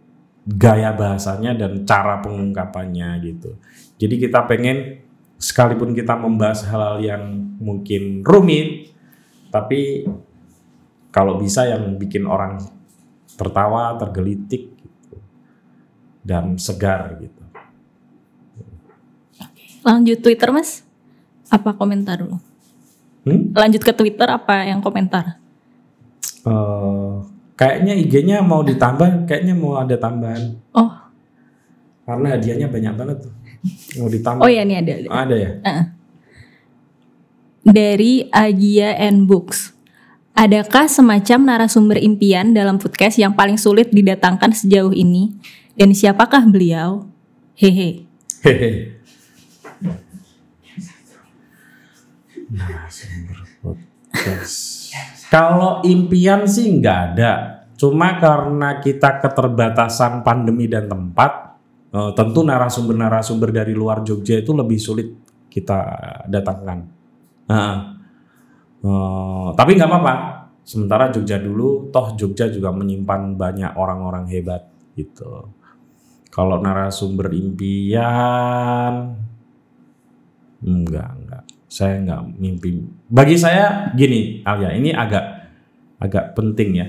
gaya 0.48 0.96
bahasanya 0.96 1.52
dan 1.52 1.85
cara 1.85 2.24
pengungkapannya 2.24 3.20
gitu. 3.20 3.61
Jadi 4.00 4.14
kita 4.16 4.48
pengen 4.48 5.08
sekalipun 5.38 5.94
kita 5.94 6.18
membahas 6.18 6.66
hal-hal 6.66 6.98
yang 6.98 7.22
mungkin 7.62 8.27
rumit, 8.27 8.90
tapi 9.55 10.05
kalau 11.14 11.38
bisa 11.40 11.64
yang 11.64 11.96
bikin 11.96 12.27
orang 12.29 12.61
tertawa, 13.38 13.94
tergelitik 13.96 14.74
gitu. 14.74 15.16
dan 16.27 16.59
segar 16.59 17.16
gitu. 17.22 17.42
Lanjut 19.87 20.18
Twitter 20.20 20.51
mas. 20.51 20.85
Apa 21.48 21.72
komentar 21.72 22.20
dulu? 22.20 22.37
Hmm? 23.24 23.55
Lanjut 23.57 23.81
ke 23.81 23.92
Twitter 23.96 24.29
apa 24.29 24.68
yang 24.68 24.85
komentar? 24.85 25.40
Eh, 26.44 27.14
kayaknya 27.57 27.94
IG-nya 27.96 28.38
mau 28.44 28.61
ditambah, 28.61 29.24
kayaknya 29.24 29.55
mau 29.57 29.81
ada 29.81 29.96
tambahan 29.96 30.61
Oh, 30.77 30.92
karena 32.05 32.37
hadiahnya 32.37 32.68
banyak 32.68 32.94
banget 32.96 33.16
tuh. 33.29 33.35
Mau 33.98 34.09
ditambah. 34.09 34.42
oh 34.44 34.50
ya 34.50 34.62
ini 34.62 34.74
ada. 34.78 34.92
ada. 34.98 35.09
Ada 35.24 35.35
ya? 35.37 35.50
Dari 37.68 38.26
Agia 38.33 38.96
and 38.96 39.28
Books. 39.28 39.76
Adakah 40.38 40.87
semacam 40.87 41.38
narasumber 41.50 41.98
impian 41.98 42.54
dalam 42.54 42.78
podcast 42.78 43.18
yang 43.18 43.35
paling 43.35 43.59
sulit 43.59 43.90
didatangkan 43.90 44.54
sejauh 44.54 44.94
ini? 44.94 45.35
Dan 45.74 45.90
siapakah 45.90 46.46
beliau? 46.46 47.11
Hehe. 47.59 48.07
Hehe. 48.46 48.98
Narasumber 52.54 53.38
podcast. 53.61 54.94
Kalau 55.28 55.85
impian 55.85 56.48
sih 56.48 56.70
nggak 56.81 56.98
ada. 57.12 57.33
Cuma 57.78 58.18
karena 58.18 58.83
kita 58.83 59.22
keterbatasan 59.22 60.26
pandemi 60.26 60.66
dan 60.66 60.90
tempat, 60.90 61.47
eh, 61.92 62.11
tentu 62.16 62.40
narasumber-narasumber 62.44 63.51
dari 63.53 63.72
luar 63.77 64.05
Jogja 64.05 64.40
itu 64.40 64.53
lebih 64.57 64.79
sulit 64.81 65.09
kita 65.48 65.79
datangkan. 66.29 66.79
Heeh. 67.48 67.79
Eh, 68.85 69.48
tapi 69.59 69.70
nggak 69.74 69.90
apa-apa. 69.90 70.14
Sementara 70.62 71.09
Jogja 71.09 71.40
dulu, 71.40 71.88
toh 71.88 72.12
Jogja 72.12 72.53
juga 72.53 72.68
menyimpan 72.77 73.35
banyak 73.40 73.72
orang-orang 73.81 74.29
hebat 74.29 74.68
gitu. 74.92 75.48
Kalau 76.29 76.61
narasumber 76.61 77.33
impian, 77.33 79.16
enggak, 80.61 81.09
enggak. 81.16 81.42
Saya 81.72 81.96
enggak 82.05 82.20
mimpi. 82.37 82.85
Bagi 83.09 83.40
saya 83.40 83.90
gini, 83.96 84.44
Alia, 84.44 84.77
ini 84.77 84.92
agak 84.92 85.24
agak 85.98 86.37
penting 86.37 86.70
ya. 86.77 86.87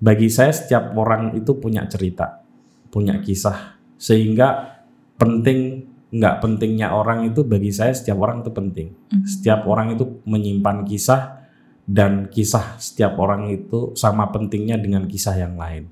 Bagi 0.00 0.30
saya 0.30 0.54
setiap 0.54 0.94
orang 0.96 1.36
itu 1.36 1.58
punya 1.58 1.84
cerita, 1.90 2.40
punya 2.88 3.18
kisah, 3.18 3.79
sehingga 4.00 4.80
penting 5.20 5.84
enggak 6.10 6.40
pentingnya 6.40 6.90
orang 6.90 7.28
itu 7.28 7.44
bagi 7.44 7.68
saya 7.68 7.92
setiap 7.92 8.18
orang 8.24 8.40
itu 8.40 8.50
penting. 8.50 8.88
Setiap 9.28 9.68
orang 9.68 9.94
itu 9.94 10.24
menyimpan 10.24 10.88
kisah 10.88 11.44
dan 11.84 12.32
kisah 12.32 12.80
setiap 12.80 13.20
orang 13.20 13.52
itu 13.52 13.92
sama 13.92 14.32
pentingnya 14.32 14.80
dengan 14.80 15.04
kisah 15.04 15.36
yang 15.36 15.60
lain. 15.60 15.86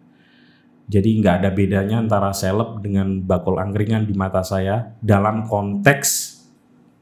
Jadi 0.89 1.21
nggak 1.21 1.45
ada 1.45 1.51
bedanya 1.53 2.01
antara 2.01 2.33
seleb 2.33 2.81
dengan 2.81 3.21
bakul 3.21 3.61
angkringan 3.61 4.09
di 4.09 4.17
mata 4.17 4.41
saya 4.41 4.97
dalam 5.05 5.45
konteks 5.45 6.41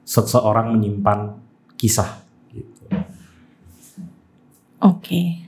seseorang 0.03 0.75
menyimpan 0.75 1.39
kisah. 1.79 2.27
Gitu. 2.51 2.83
Oke. 4.83 5.47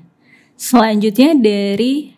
Selanjutnya 0.55 1.35
dari 1.35 2.18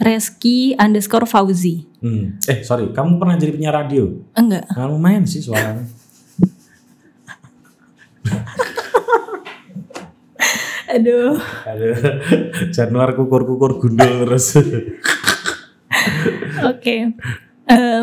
Reski 0.00 0.72
underscore 0.80 1.28
Fauzi. 1.28 1.84
Hmm. 2.00 2.40
Eh 2.48 2.64
sorry, 2.64 2.88
kamu 2.96 3.20
pernah 3.20 3.36
jadi 3.36 3.52
penyiar 3.52 3.76
radio? 3.76 4.08
Enggak. 4.32 4.64
Nah, 4.72 4.88
lumayan 4.88 5.28
sih 5.28 5.44
suaranya. 5.44 5.84
Aduh. 10.96 11.36
Aduh, 11.68 11.94
Januar 12.74 13.14
kukur-kukur 13.14 13.78
gundul 13.78 14.26
terus. 14.26 14.56
Oke. 16.72 17.14
Eh, 17.70 18.02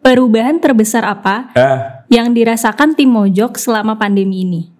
perubahan 0.00 0.56
terbesar 0.56 1.04
apa 1.04 1.52
ah, 1.52 2.08
yang 2.08 2.32
dirasakan 2.32 2.96
tim 2.96 3.12
Mojok 3.12 3.60
selama 3.60 4.00
pandemi 4.00 4.48
ini? 4.48 4.72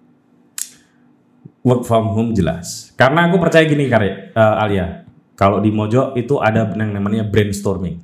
work 1.67 1.83
from 1.83 2.15
home 2.15 2.31
jelas. 2.31 2.95
Karena 2.95 3.27
aku 3.27 3.35
percaya 3.43 3.67
gini 3.67 3.91
Kare, 3.91 4.31
eh, 4.31 4.63
Alia. 4.63 5.03
Kalau 5.37 5.61
di 5.61 5.69
Mojo 5.69 6.17
itu 6.17 6.41
ada 6.41 6.73
yang 6.73 6.97
namanya 6.97 7.21
brainstorming. 7.21 8.01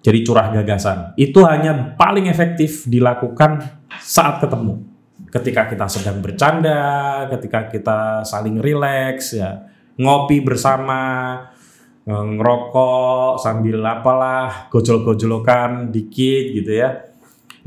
Jadi 0.00 0.18
curah 0.24 0.48
gagasan. 0.48 1.12
Itu 1.20 1.44
hanya 1.44 1.92
paling 1.92 2.32
efektif 2.32 2.88
dilakukan 2.88 3.60
saat 4.00 4.40
ketemu. 4.40 4.80
Ketika 5.28 5.68
kita 5.68 5.84
sedang 5.92 6.24
bercanda, 6.24 7.26
ketika 7.28 7.68
kita 7.68 7.98
saling 8.24 8.56
rileks 8.62 9.36
ya, 9.36 9.68
ngopi 10.00 10.40
bersama, 10.40 11.36
ngerokok 12.06 13.36
sambil 13.42 13.82
apalah, 13.82 14.70
gojol-gojolokan 14.72 15.90
dikit 15.92 16.44
gitu 16.54 16.80
ya. 16.80 17.12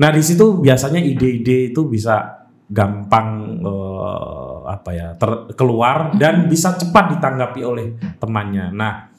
Nah, 0.00 0.08
di 0.10 0.24
situ 0.24 0.58
biasanya 0.64 0.98
ide-ide 0.98 1.70
itu 1.70 1.84
bisa 1.86 2.39
gampang 2.70 3.58
eh, 3.60 4.58
apa 4.70 4.90
ya 4.94 5.08
ter- 5.18 5.52
keluar 5.58 6.14
dan 6.14 6.46
bisa 6.46 6.78
cepat 6.78 7.18
ditanggapi 7.18 7.60
oleh 7.66 7.86
temannya. 8.16 8.70
Nah, 8.70 9.10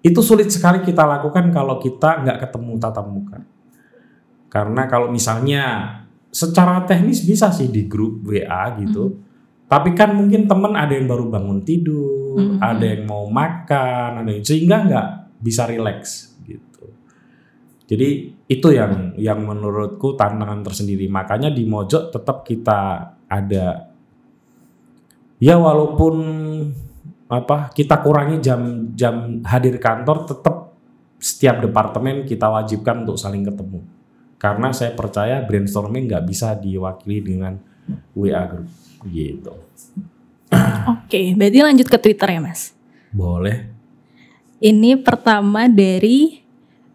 itu 0.00 0.22
sulit 0.22 0.48
sekali 0.48 0.80
kita 0.80 1.02
lakukan 1.02 1.50
kalau 1.50 1.76
kita 1.76 2.22
nggak 2.22 2.38
ketemu 2.46 2.72
tatap 2.78 3.06
muka. 3.10 3.38
Karena 4.50 4.86
kalau 4.86 5.10
misalnya 5.10 5.64
secara 6.30 6.86
teknis 6.86 7.22
bisa 7.22 7.50
sih 7.50 7.66
di 7.66 7.86
grup 7.86 8.22
WA 8.24 8.74
gitu, 8.78 9.28
Tapi 9.70 9.94
kan 9.94 10.10
mungkin 10.18 10.50
temen 10.50 10.74
ada 10.74 10.90
yang 10.90 11.06
baru 11.06 11.30
bangun 11.30 11.62
tidur, 11.62 12.34
Mhm. 12.34 12.58
ada 12.58 12.82
yang 12.82 13.06
mau 13.06 13.30
makan, 13.30 14.18
ada 14.18 14.26
yang 14.26 14.42
sehingga 14.42 14.82
nggak 14.82 15.06
bisa 15.38 15.62
rileks 15.70 16.34
gitu. 16.42 16.69
Jadi 17.90 18.38
itu 18.46 18.68
yang 18.70 19.18
yang 19.18 19.42
menurutku 19.42 20.14
tantangan 20.14 20.62
tersendiri. 20.62 21.10
Makanya 21.10 21.50
di 21.50 21.66
Mojok 21.66 22.14
tetap 22.14 22.46
kita 22.46 23.10
ada. 23.26 23.90
Ya 25.42 25.58
walaupun 25.58 26.14
apa 27.26 27.74
kita 27.74 27.98
kurangi 27.98 28.38
jam 28.38 28.94
jam 28.94 29.42
hadir 29.42 29.82
kantor 29.82 30.22
tetap 30.22 30.70
setiap 31.18 31.58
departemen 31.66 32.22
kita 32.30 32.46
wajibkan 32.46 33.02
untuk 33.02 33.18
saling 33.18 33.42
ketemu. 33.42 33.82
Karena 34.38 34.70
saya 34.70 34.94
percaya 34.94 35.42
brainstorming 35.42 36.06
nggak 36.06 36.24
bisa 36.30 36.54
diwakili 36.54 37.18
dengan 37.26 37.58
WA 38.14 38.46
group. 38.46 38.70
Gitu. 39.10 39.52
Oke, 40.94 41.34
berarti 41.34 41.58
lanjut 41.58 41.86
ke 41.90 41.98
Twitter 41.98 42.38
ya 42.38 42.40
mas. 42.40 42.70
boleh. 43.10 43.66
Ini 44.62 45.02
pertama 45.02 45.66
dari 45.66 46.39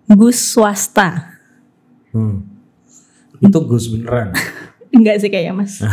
Gus 0.06 0.38
Swasta. 0.54 1.40
hmm. 2.14 2.38
itu 3.42 3.60
Gus 3.66 3.90
beneran 3.92 4.32
Enggak 4.96 5.20
sih 5.20 5.28
kayaknya 5.28 5.54
mas. 5.60 5.84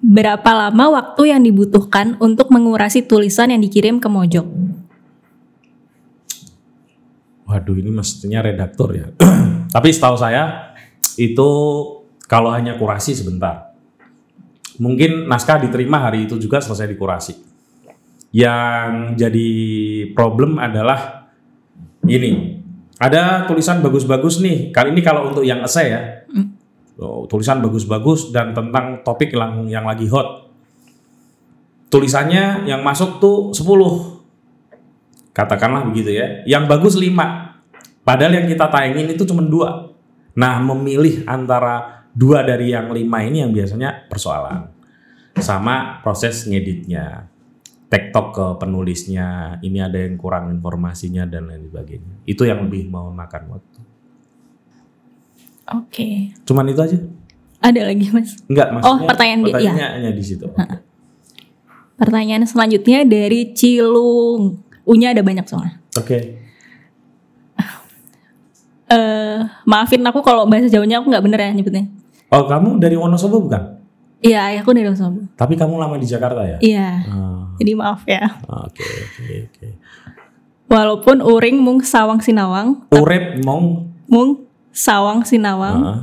Berapa 0.00 0.50
lama 0.56 0.96
waktu 0.96 1.36
yang 1.36 1.44
dibutuhkan 1.44 2.16
untuk 2.16 2.48
mengurasi 2.48 3.04
tulisan 3.04 3.52
yang 3.52 3.60
dikirim 3.60 4.00
ke 4.00 4.08
Mojok? 4.08 4.48
waduh 7.50 7.74
ini 7.74 7.90
mestinya 7.90 8.46
redaktur 8.46 8.94
ya 8.94 9.06
tapi 9.74 9.90
setahu 9.90 10.14
saya 10.14 10.70
itu 11.18 11.50
kalau 12.30 12.54
hanya 12.54 12.78
kurasi 12.78 13.18
sebentar 13.18 13.74
mungkin 14.78 15.26
naskah 15.26 15.58
diterima 15.58 15.98
hari 15.98 16.30
itu 16.30 16.38
juga 16.38 16.62
selesai 16.62 16.86
dikurasi 16.94 17.34
yang 18.30 19.18
jadi 19.18 19.50
problem 20.14 20.62
adalah 20.62 21.19
ini 22.06 22.60
ada 23.00 23.48
tulisan 23.48 23.80
bagus-bagus 23.80 24.44
nih. 24.44 24.68
Kali 24.76 24.92
ini 24.92 25.00
kalau 25.00 25.32
untuk 25.32 25.40
yang 25.40 25.64
essay 25.64 25.88
ya. 25.88 26.00
Oh, 27.00 27.24
tulisan 27.24 27.64
bagus-bagus 27.64 28.28
dan 28.28 28.52
tentang 28.52 29.00
topik 29.00 29.32
yang 29.32 29.64
yang 29.64 29.88
lagi 29.88 30.04
hot. 30.12 30.52
Tulisannya 31.88 32.68
yang 32.68 32.84
masuk 32.84 33.18
tuh 33.18 33.56
10 33.56 35.32
katakanlah 35.32 35.88
begitu 35.88 36.12
ya. 36.12 36.44
Yang 36.44 36.64
bagus 36.68 36.94
5 37.00 37.08
padahal 38.04 38.36
yang 38.36 38.46
kita 38.46 38.68
tayangin 38.68 39.16
itu 39.16 39.24
cuma 39.24 39.40
dua. 39.40 39.96
Nah 40.36 40.60
memilih 40.60 41.24
antara 41.24 42.04
dua 42.12 42.42
dari 42.44 42.74
yang 42.74 42.90
lima 42.90 43.22
ini 43.22 43.40
yang 43.46 43.54
biasanya 43.54 44.10
persoalan 44.10 44.68
sama 45.38 46.02
proses 46.02 46.44
ngeditnya 46.44 47.29
tektok 47.90 48.26
ke 48.30 48.46
penulisnya 48.56 49.26
ini 49.60 49.78
ada 49.78 49.98
yang 49.98 50.14
kurang 50.14 50.48
informasinya 50.48 51.26
dan 51.26 51.44
lain 51.44 51.66
sebagainya 51.66 52.22
itu 52.24 52.42
yang 52.42 52.62
lebih 52.62 52.86
mau 52.86 53.10
makan 53.10 53.50
waktu 53.50 53.78
Oke, 55.70 56.34
cuman 56.42 56.66
itu 56.66 56.80
aja 56.80 56.98
ada 57.60 57.80
lagi 57.84 58.10
mas. 58.10 58.42
enggak 58.44 58.72
maksudnya 58.72 58.90
Oh, 58.96 59.06
pertanyaan 59.06 59.40
dia, 59.40 59.52
iya. 59.52 59.54
pertanyaannya 59.54 60.10
di 60.12 60.24
situ 60.24 60.46
Pertanyaan 62.00 62.42
selanjutnya 62.42 63.04
dari 63.04 63.52
Cilung. 63.52 64.56
U-nya 64.82 65.12
ada 65.12 65.20
banyak 65.20 65.44
soalnya. 65.44 65.78
oke 65.92 66.18
Eh, 68.90 69.38
maafin 69.62 70.02
aku 70.02 70.18
kalau 70.18 70.42
bahasa 70.44 70.66
Jawanya 70.66 70.98
aku 70.98 71.06
nggak 71.08 71.22
bener 71.22 71.38
ya 71.40 71.50
nyebutnya. 71.52 71.86
oh 72.28 72.42
kamu 72.44 72.78
dari 72.78 72.94
Wonosobo 72.94 73.38
bukan 73.40 73.78
Iya, 74.18 74.50
ayahku 74.50 74.74
dari 74.74 74.90
Solo. 74.90 75.30
tapi 75.32 75.54
kamu 75.54 75.78
lama 75.78 75.94
di 75.94 76.04
Jakarta 76.04 76.42
ya 76.42 76.58
Iya, 76.58 76.88
Ah, 77.06 77.29
jadi 77.60 77.72
maaf 77.76 78.02
ya. 78.08 78.40
oke 78.48 78.80
oke 78.80 79.22
oke 79.52 79.68
Walaupun 80.70 81.18
uring 81.18 81.58
mung 81.58 81.82
sawang 81.82 82.22
sinawang, 82.22 82.86
urep 82.94 83.42
mong 83.42 83.90
mung 84.06 84.46
sawang 84.70 85.26
sinawang, 85.26 85.78
Ah, 85.82 86.00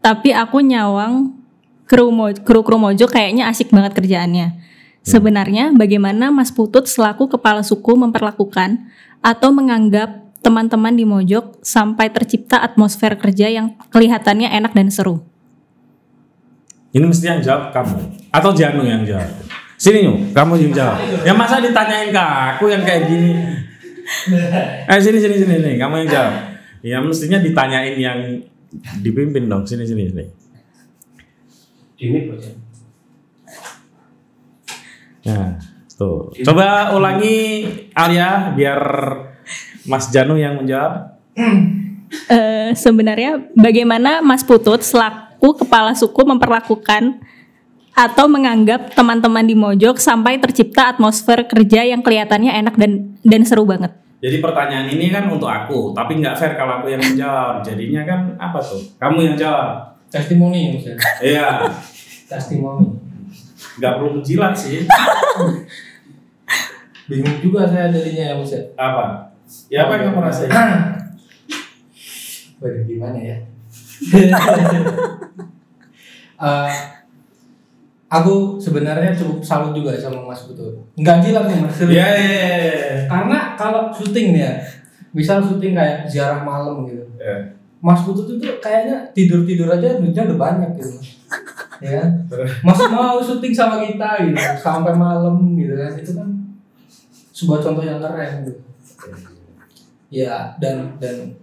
tapi 0.00 0.32
aku 0.32 0.64
nyawang 0.64 1.36
kru 1.84 2.08
kru 2.40 2.60
kru 2.64 2.76
mojo 2.80 3.04
kayaknya 3.04 3.52
asik 3.52 3.68
banget 3.68 3.92
kerjaannya. 3.92 4.64
Sebenarnya 5.04 5.76
bagaimana 5.76 6.28
Mas 6.28 6.48
Putut 6.52 6.84
selaku 6.84 7.32
kepala 7.32 7.64
suku 7.64 7.96
memperlakukan 7.96 8.88
atau 9.24 9.48
menganggap 9.52 10.28
teman-teman 10.44 10.92
di 10.94 11.04
Mojok 11.08 11.60
sampai 11.64 12.12
tercipta 12.12 12.60
atmosfer 12.60 13.16
kerja 13.16 13.48
yang 13.48 13.76
kelihatannya 13.88 14.52
enak 14.52 14.72
dan 14.76 14.88
seru? 14.92 15.24
Ini 16.92 17.04
mesti 17.04 17.24
yang 17.28 17.40
jawab 17.44 17.72
kamu 17.72 17.96
atau 18.32 18.50
Janu 18.56 18.84
yang 18.84 19.04
jawab. 19.04 19.47
Sini 19.78 20.02
yuk, 20.02 20.34
kamu 20.34 20.58
yang 20.58 20.74
jawab. 20.74 20.98
Ya 21.22 21.32
masa 21.38 21.62
ditanyain 21.62 22.10
ke 22.10 22.18
aku 22.18 22.66
yang 22.66 22.82
kayak 22.82 23.06
gini. 23.06 23.32
Eh 24.88 24.98
sini 25.04 25.20
sini 25.20 25.36
sini 25.36 25.54
nih, 25.60 25.74
kamu 25.76 26.02
yang 26.02 26.08
jawab. 26.10 26.34
Ya 26.80 26.98
mestinya 26.98 27.38
ditanyain 27.38 27.94
yang 27.94 28.18
dipimpin 29.04 29.46
dong. 29.46 29.62
Sini 29.68 29.84
sini 29.86 30.10
sini. 30.10 30.24
Ini 31.98 32.18
bocah. 32.26 32.54
Nah, 35.28 35.60
tuh. 35.94 36.32
Coba 36.40 36.96
ulangi 36.96 37.68
Arya 37.92 38.56
biar 38.56 38.80
Mas 39.84 40.08
Janu 40.08 40.40
yang 40.40 40.56
menjawab. 40.62 41.20
Eh, 42.32 42.70
sebenarnya 42.72 43.52
bagaimana 43.52 44.24
Mas 44.24 44.40
Putut 44.40 44.80
selaku 44.80 45.58
kepala 45.60 45.92
suku 45.92 46.24
memperlakukan 46.24 47.20
atau 47.98 48.30
menganggap 48.30 48.94
teman-teman 48.94 49.42
di 49.42 49.58
Mojok 49.58 49.98
sampai 49.98 50.38
tercipta 50.38 50.94
atmosfer 50.94 51.42
kerja 51.50 51.82
yang 51.82 51.98
kelihatannya 51.98 52.54
enak 52.54 52.78
dan 52.78 53.18
dan 53.26 53.42
seru 53.42 53.66
banget. 53.66 53.90
Jadi 54.22 54.38
pertanyaan 54.38 54.86
ini 54.86 55.10
kan 55.10 55.26
untuk 55.26 55.50
aku, 55.50 55.90
tapi 55.94 56.22
nggak 56.22 56.38
fair 56.38 56.54
kalau 56.54 56.78
aku 56.78 56.94
yang 56.94 57.02
menjawab. 57.02 57.66
Jadinya 57.66 58.06
kan 58.06 58.20
apa 58.38 58.62
tuh? 58.62 58.78
Kamu 59.02 59.18
yang 59.18 59.34
jawab. 59.34 59.98
Testimoni 60.14 60.78
maksudnya. 60.78 60.98
Iya, 61.18 61.48
Testimoni. 62.30 62.86
nggak 63.78 63.92
perlu 63.98 64.10
menjilat 64.18 64.54
sih. 64.54 64.86
Bingung 67.10 67.38
juga 67.42 67.66
saya 67.66 67.90
jadinya 67.90 68.24
ya 68.30 68.34
maksudnya. 68.38 68.66
Apa? 68.78 69.04
Ya 69.70 69.86
apa 69.86 69.92
yang 69.98 70.14
kamu 70.14 70.20
rasain? 70.22 70.50
Waduh 72.62 72.82
gimana 72.86 73.18
ya? 73.18 73.36
Eh, 76.38 76.70
aku 78.08 78.56
sebenarnya 78.56 79.12
cukup 79.12 79.44
salut 79.44 79.76
juga 79.76 79.92
sama 80.00 80.24
Mas 80.24 80.48
Putut. 80.48 80.72
Enggak 80.96 81.20
jilat 81.20 81.44
nih 81.44 81.58
Mas. 81.60 81.76
Iya, 81.84 82.08
iya, 82.16 82.40
iya. 82.40 82.96
Karena 83.04 83.54
kalau 83.54 83.92
syuting 83.92 84.32
nih 84.32 84.42
ya, 84.48 84.52
misal 85.12 85.44
syuting 85.44 85.76
kayak 85.76 86.08
ziarah 86.08 86.40
malam 86.40 86.88
gitu. 86.88 87.04
Iya. 87.20 87.52
Mas 87.78 88.02
Putut 88.02 88.26
itu 88.26 88.44
kayaknya 88.58 89.12
tidur-tidur 89.14 89.70
aja 89.70 90.00
duitnya 90.00 90.26
udah 90.32 90.38
banyak 90.40 90.70
gitu. 90.80 90.90
ya? 91.84 92.02
Mas 92.66 92.80
mau 92.90 93.20
syuting 93.20 93.54
sama 93.54 93.84
kita 93.84 94.24
gitu 94.26 94.40
sampai 94.58 94.96
malam 94.96 95.54
gitu 95.54 95.76
kan. 95.76 95.92
Itu 95.94 96.12
kan 96.16 96.28
sebuah 97.36 97.60
contoh 97.62 97.84
yang 97.84 98.00
keren 98.02 98.48
gitu. 98.48 98.60
Ya 100.08 100.56
dan 100.56 100.96
dan 100.96 101.36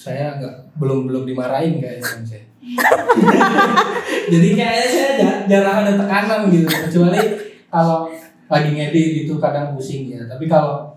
saya 0.00 0.40
nggak 0.40 0.80
belum 0.80 1.04
belum 1.04 1.28
dimarahin 1.28 1.76
kayaknya 1.76 2.00
sama 2.00 2.24
saya. 2.24 2.44
Jadi 4.32 4.48
kayaknya 4.54 4.86
saya 4.88 5.08
ja- 5.18 5.42
jarang 5.44 5.84
ada 5.84 5.92
tekanan 5.94 6.48
gitu 6.48 6.64
kecuali 6.64 7.20
kalau 7.68 8.08
lagi 8.48 8.70
ngedit 8.72 9.28
itu 9.28 9.34
kadang 9.36 9.76
pusing 9.76 10.08
ya. 10.08 10.24
Tapi 10.24 10.48
kalau 10.48 10.96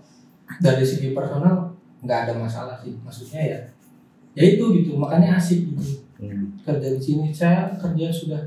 dari 0.58 0.80
segi 0.80 1.12
personal 1.12 1.68
nggak 2.00 2.18
ada 2.24 2.32
masalah 2.34 2.80
sih. 2.80 2.96
Maksudnya 2.98 3.40
ya 3.44 3.58
ya 4.32 4.42
itu 4.50 4.64
gitu 4.74 4.96
makanya 4.96 5.36
asik 5.36 5.68
gitu 5.68 6.00
Hmm. 6.14 6.46
kerja 6.62 6.88
di 6.88 7.02
sini 7.02 7.28
saya 7.28 7.68
kerja 7.76 8.06
sudah 8.08 8.38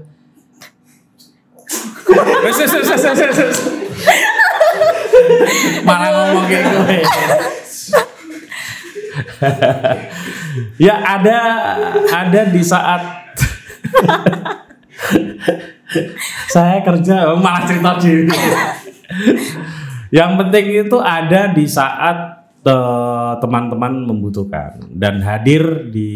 wes. 2.41 2.58
Malah 5.84 6.10
ngomongin 6.32 6.63
gue. 6.63 6.98
ya 10.86 10.95
ada 10.97 11.38
ada 12.10 12.41
di 12.50 12.62
saat 12.65 13.02
saya 16.54 16.84
kerja 16.84 17.34
oh, 17.34 17.39
malah 17.39 17.63
cerita 17.65 17.91
diri. 18.02 18.28
Yang 20.12 20.32
penting 20.39 20.65
itu 20.88 20.97
ada 21.00 21.52
di 21.52 21.65
saat 21.67 22.17
eh, 22.63 23.34
teman-teman 23.39 24.08
membutuhkan 24.08 24.80
dan 24.95 25.19
hadir 25.23 25.91
di 25.91 26.12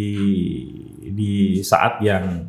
di 1.11 1.59
saat 1.61 1.99
yang 1.99 2.47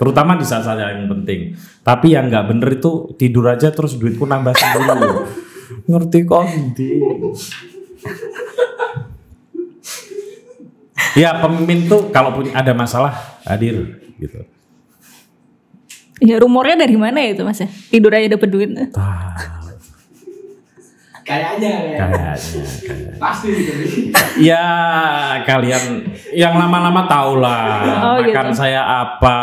terutama 0.00 0.40
di 0.40 0.48
saat-saat 0.48 0.80
yang 0.80 1.12
penting. 1.12 1.52
Tapi 1.84 2.16
yang 2.16 2.32
nggak 2.32 2.46
bener 2.48 2.80
itu 2.80 3.12
tidur 3.20 3.52
aja 3.52 3.68
terus 3.68 4.00
duitku 4.00 4.24
nambah 4.24 4.56
sendiri. 4.56 5.12
Ngerti 5.90 6.18
kok. 6.24 6.48
Ya 11.16 11.34
pemimpin 11.38 11.90
tuh 11.90 12.10
kalau 12.14 12.30
punya 12.34 12.54
ada 12.54 12.70
masalah 12.70 13.14
hadir 13.42 13.98
gitu. 14.16 14.46
Ya 16.20 16.36
rumornya 16.36 16.84
dari 16.84 16.94
mana 17.00 17.18
ya 17.24 17.32
itu 17.32 17.42
mas 17.42 17.58
ya? 17.58 17.68
Tidur 17.88 18.12
aja 18.12 18.28
dapet 18.28 18.48
duit. 18.52 18.68
Tahu. 18.92 19.58
Kayaknya 21.20 21.70
ya. 21.70 21.96
Kayaknya, 21.96 22.34
kayaknya. 22.82 23.12
Pasti 23.22 23.48
gitu. 23.54 23.72
Ya 24.42 24.66
kalian 25.46 26.10
yang 26.34 26.58
lama-lama 26.58 27.06
tahu 27.06 27.38
lah 27.38 27.86
Oh, 28.02 28.18
makan 28.18 28.50
gitu. 28.50 28.58
saya 28.58 28.82
apa, 28.82 29.38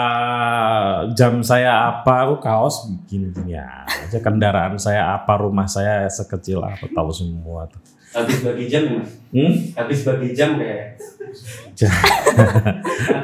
jam 1.16 1.40
saya 1.40 1.88
apa, 1.88 2.28
aku 2.28 2.44
kaos 2.44 2.92
bikin 2.92 3.32
gini 3.32 3.56
aja, 3.56 4.20
kendaraan 4.20 4.76
saya 4.76 5.16
apa, 5.16 5.40
rumah 5.40 5.64
saya 5.64 6.04
sekecil 6.12 6.60
apa, 6.60 6.92
tahu 6.92 7.08
semua 7.14 7.72
tuh. 7.72 7.80
Habis 8.12 8.44
bagi 8.44 8.66
jam 8.68 8.82
ya, 8.84 8.94
Mas? 9.00 9.12
Hmm? 9.32 9.54
Habis 9.78 10.00
bagi 10.04 10.30
jam 10.36 10.50
kayak 10.60 11.00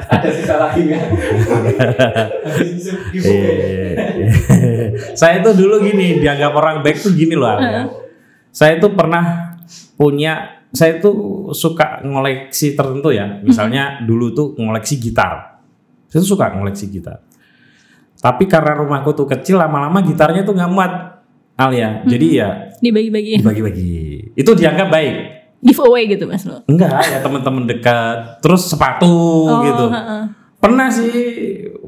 ada 0.08 0.28
sisa 0.30 0.54
lagi 0.56 0.80
nggak? 0.86 1.02
Habis 2.46 2.70
itu 2.70 2.92
di 3.10 3.18
buku 3.18 3.44
ya? 3.50 3.64
Eh, 3.74 3.92
saya 5.20 5.42
tuh 5.42 5.54
dulu 5.58 5.82
gini 5.82 6.22
dianggap 6.22 6.52
orang 6.54 6.80
baik 6.80 7.02
tuh 7.02 7.12
gini 7.12 7.34
loh. 7.34 7.50
Alia. 7.50 7.90
Saya 8.54 8.78
tuh 8.78 8.94
pernah 8.94 9.56
punya, 9.98 10.62
saya 10.70 11.02
tuh 11.02 11.50
suka 11.50 12.06
ngoleksi 12.06 12.78
tertentu 12.78 13.10
ya. 13.10 13.42
Misalnya 13.42 13.98
dulu 14.06 14.30
tuh 14.30 14.46
ngoleksi 14.54 15.02
gitar. 15.02 15.58
Saya 16.06 16.22
tuh 16.22 16.38
suka 16.38 16.54
ngoleksi 16.54 16.86
gitar. 16.86 17.18
Tapi 18.14 18.46
karena 18.46 18.78
rumahku 18.78 19.10
tuh 19.12 19.26
kecil, 19.26 19.58
lama-lama 19.58 20.00
gitarnya 20.00 20.46
tuh 20.46 20.54
nggak 20.54 20.70
muat, 20.70 20.92
Alia. 21.58 22.06
Jadi 22.06 22.26
ya 22.38 22.70
Dibagi-bagiin. 22.78 23.42
dibagi-bagi. 23.42 23.92
Itu 24.38 24.54
dianggap 24.54 24.88
baik. 24.88 25.14
Giveaway 25.64 26.04
gitu 26.06 26.28
mas 26.28 26.44
lo. 26.44 26.60
Enggak 26.68 26.92
ya 27.08 27.18
teman-teman 27.18 27.64
dekat. 27.64 28.38
Terus 28.38 28.68
sepatu 28.68 29.08
gitu. 29.64 29.86
heeh. 29.88 30.24
Pernah 30.60 30.88
sih 30.88 31.12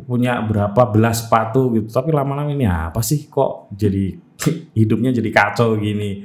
punya 0.04 0.40
berapa 0.40 0.82
belas 0.88 1.24
sepatu 1.24 1.72
gitu, 1.72 1.88
tapi 1.88 2.12
lama-lama 2.12 2.48
ini 2.48 2.64
apa 2.64 3.00
sih 3.00 3.24
kok 3.26 3.68
jadi 3.72 4.16
hidupnya 4.78 5.12
jadi 5.12 5.28
kacau 5.28 5.76
gini. 5.76 6.24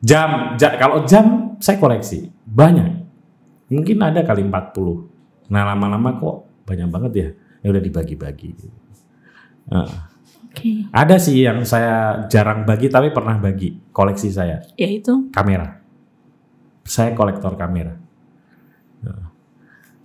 Jam, 0.00 0.54
ja- 0.56 0.76
kalau 0.76 1.04
jam 1.04 1.56
saya 1.58 1.76
koleksi 1.76 2.28
banyak. 2.44 3.04
Mungkin 3.66 3.96
ada 3.98 4.22
kali 4.22 4.44
40. 4.44 5.50
Nah, 5.50 5.62
lama-lama 5.64 6.16
kok 6.16 6.36
banyak 6.64 6.86
banget 6.86 7.12
ya. 7.12 7.28
Ya 7.60 7.68
udah 7.72 7.82
dibagi-bagi. 7.82 8.50
Nah, 9.66 9.88
Oke. 10.46 10.86
ada 10.88 11.16
sih 11.18 11.42
yang 11.42 11.64
saya 11.64 12.28
jarang 12.28 12.62
bagi 12.62 12.86
tapi 12.86 13.10
pernah 13.10 13.34
bagi 13.36 13.74
koleksi 13.90 14.28
saya 14.30 14.62
Ya 14.78 14.86
itu. 14.86 15.28
kamera. 15.34 15.82
Saya 16.86 17.12
kolektor 17.12 17.58
kamera. 17.58 17.98
Nah, 19.02 19.34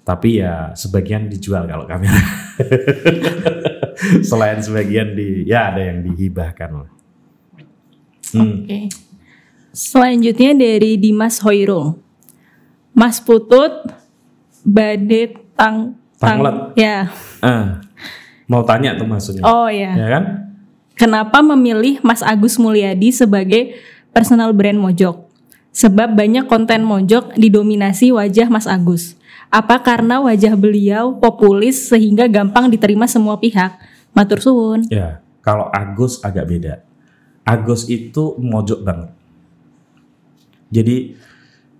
Tapi 0.01 0.41
ya 0.41 0.73
sebagian 0.73 1.29
dijual 1.29 1.69
kalau 1.69 1.85
kamera. 1.85 2.17
Selain 4.29 4.57
sebagian 4.57 5.13
di 5.13 5.45
ya 5.45 5.71
ada 5.71 5.85
yang 5.85 6.01
dihibahkan 6.01 6.69
lah. 6.73 6.89
Hmm. 8.33 8.65
Oke. 8.65 8.89
Selanjutnya 9.71 10.51
dari 10.57 10.99
Dimas 10.99 11.39
Hoirul. 11.45 11.95
Mas 12.91 13.23
Putut 13.23 13.87
Badet 14.67 15.39
Tang 15.55 15.95
Tanglet. 16.19 16.75
Ya. 16.77 17.09
Ah, 17.41 17.81
mau 18.45 18.61
tanya 18.61 18.93
tuh 18.93 19.07
maksudnya. 19.07 19.41
Oh 19.47 19.71
ya. 19.71 19.95
Ya 19.95 20.07
kan? 20.11 20.23
Kenapa 20.93 21.41
memilih 21.41 21.97
Mas 22.05 22.21
Agus 22.21 22.61
Mulyadi 22.61 23.09
sebagai 23.09 23.73
personal 24.13 24.53
brand 24.53 24.77
Mojok? 24.77 25.30
Sebab 25.71 26.19
banyak 26.19 26.51
konten 26.51 26.83
Mojok 26.83 27.39
didominasi 27.39 28.11
wajah 28.11 28.51
Mas 28.51 28.67
Agus. 28.67 29.15
Apa 29.47 29.79
karena 29.79 30.19
wajah 30.19 30.55
beliau 30.55 31.15
populis 31.15 31.87
sehingga 31.87 32.27
gampang 32.27 32.67
diterima 32.67 33.07
semua 33.07 33.39
pihak? 33.39 33.79
Matur 34.11 34.39
suwun. 34.43 34.87
Ya, 34.91 35.23
kalau 35.39 35.71
Agus 35.71 36.19
agak 36.23 36.47
beda. 36.47 36.83
Agus 37.47 37.87
itu 37.87 38.35
mojok 38.39 38.79
banget. 38.83 39.11
Jadi 40.71 41.19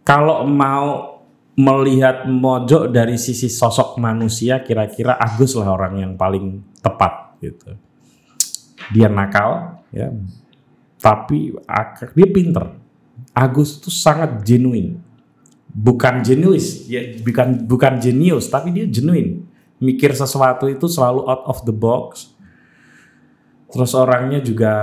kalau 0.04 0.44
mau 0.48 1.20
melihat 1.56 2.28
mojok 2.28 2.92
dari 2.92 3.20
sisi 3.20 3.48
sosok 3.52 4.00
manusia, 4.00 4.64
kira-kira 4.64 5.16
Agus 5.20 5.56
lah 5.56 5.72
orang 5.72 6.00
yang 6.00 6.14
paling 6.16 6.64
tepat 6.80 7.40
gitu. 7.40 7.76
Dia 8.92 9.08
nakal, 9.08 9.84
ya, 9.94 10.10
tapi 11.00 11.54
dia 12.16 12.28
pinter. 12.32 12.81
Agus 13.32 13.80
itu 13.80 13.88
sangat 13.88 14.44
genuine, 14.44 15.00
bukan 15.72 16.20
jenius, 16.20 16.88
ya 16.88 17.00
bukan 17.24 17.64
bukan 17.64 17.98
jenius, 18.02 18.52
tapi 18.52 18.76
dia 18.76 18.86
genuine. 18.88 19.48
Mikir 19.82 20.14
sesuatu 20.14 20.70
itu 20.70 20.86
selalu 20.86 21.26
out 21.26 21.44
of 21.50 21.58
the 21.66 21.74
box, 21.74 22.32
Terus 23.72 23.92
orangnya 23.96 24.44
juga 24.44 24.74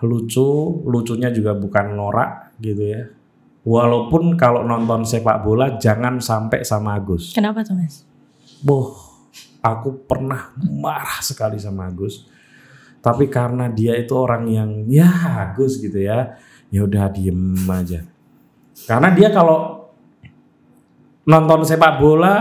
lucu, 0.00 0.80
lucunya 0.88 1.28
juga 1.28 1.52
bukan 1.52 1.92
norak 1.92 2.56
gitu 2.58 2.82
ya. 2.82 3.02
Walaupun 3.64 4.36
kalau 4.36 4.64
nonton 4.64 5.04
sepak 5.04 5.44
bola 5.44 5.76
jangan 5.76 6.20
sampai 6.20 6.64
sama 6.64 6.96
Agus. 6.96 7.36
Kenapa 7.36 7.64
tuh 7.64 7.76
Mas? 7.76 8.04
Boh, 8.64 8.96
aku 9.60 10.04
pernah 10.08 10.52
marah 10.56 11.20
sekali 11.20 11.60
sama 11.60 11.88
Agus. 11.88 12.24
Tapi 13.04 13.28
karena 13.28 13.68
dia 13.68 13.92
itu 14.00 14.16
orang 14.16 14.48
yang 14.48 14.70
ya 14.88 15.08
Agus 15.48 15.76
gitu 15.80 16.00
ya, 16.00 16.40
ya 16.74 16.80
udah 16.82 17.06
diem 17.14 17.54
aja. 17.70 18.02
Karena 18.90 19.14
dia 19.14 19.30
kalau 19.30 19.86
nonton 21.22 21.62
sepak 21.62 22.02
bola, 22.02 22.34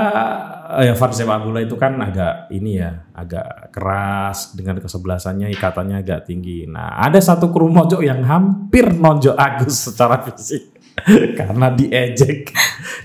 eh, 0.81 0.89
ya 0.89 0.97
fans 0.97 1.21
sepak 1.21 1.45
bola 1.45 1.61
itu 1.61 1.77
kan 1.77 2.01
agak 2.01 2.49
ini 2.49 2.81
ya, 2.81 3.05
agak 3.13 3.69
keras 3.69 4.57
dengan 4.57 4.81
kesebelasannya 4.81 5.53
ikatannya 5.53 6.01
agak 6.01 6.25
tinggi. 6.25 6.65
Nah, 6.65 6.97
ada 6.97 7.21
satu 7.21 7.53
kru 7.53 7.69
mojok 7.69 8.01
yang 8.01 8.25
hampir 8.25 8.89
nonjok 8.89 9.37
Agus 9.37 9.93
secara 9.93 10.17
fisik 10.25 10.81
karena 11.39 11.69
diejek. 11.69 12.49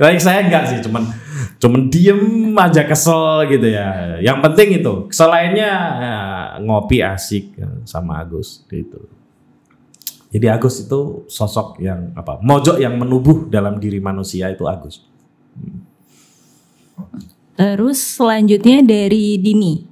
Baik 0.00 0.24
saya 0.24 0.48
enggak 0.48 0.64
sih, 0.72 0.80
cuman 0.80 1.12
cuman 1.60 1.92
diem 1.92 2.56
aja 2.56 2.88
kesel 2.88 3.44
gitu 3.52 3.68
ya. 3.68 4.16
Yang 4.24 4.38
penting 4.48 4.68
itu, 4.80 4.94
selainnya 5.12 5.72
ya, 6.00 6.16
ngopi 6.64 7.04
asik 7.04 7.52
sama 7.84 8.24
Agus 8.24 8.64
gitu. 8.72 9.17
Jadi 10.28 10.46
Agus 10.48 10.84
itu 10.84 11.24
sosok 11.24 11.80
yang 11.80 12.12
apa? 12.12 12.36
Mojok 12.44 12.76
yang 12.76 13.00
menubuh 13.00 13.48
dalam 13.48 13.80
diri 13.80 13.96
manusia 13.96 14.52
itu 14.52 14.68
Agus. 14.68 15.00
Terus 17.56 17.98
selanjutnya 17.98 18.84
dari 18.84 19.40
Dini. 19.40 19.88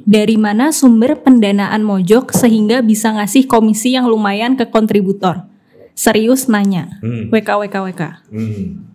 Dari 0.00 0.36
mana 0.36 0.72
sumber 0.72 1.16
pendanaan 1.20 1.80
Mojok 1.84 2.32
sehingga 2.32 2.80
bisa 2.84 3.12
ngasih 3.16 3.48
komisi 3.48 3.96
yang 3.96 4.08
lumayan 4.08 4.56
ke 4.56 4.68
kontributor? 4.68 5.44
Serius 5.96 6.48
nanya. 6.48 7.00
Hmm. 7.04 7.28
WK 7.28 7.48
WK 7.64 7.76
WK. 7.90 8.02
Hmm. 8.32 8.88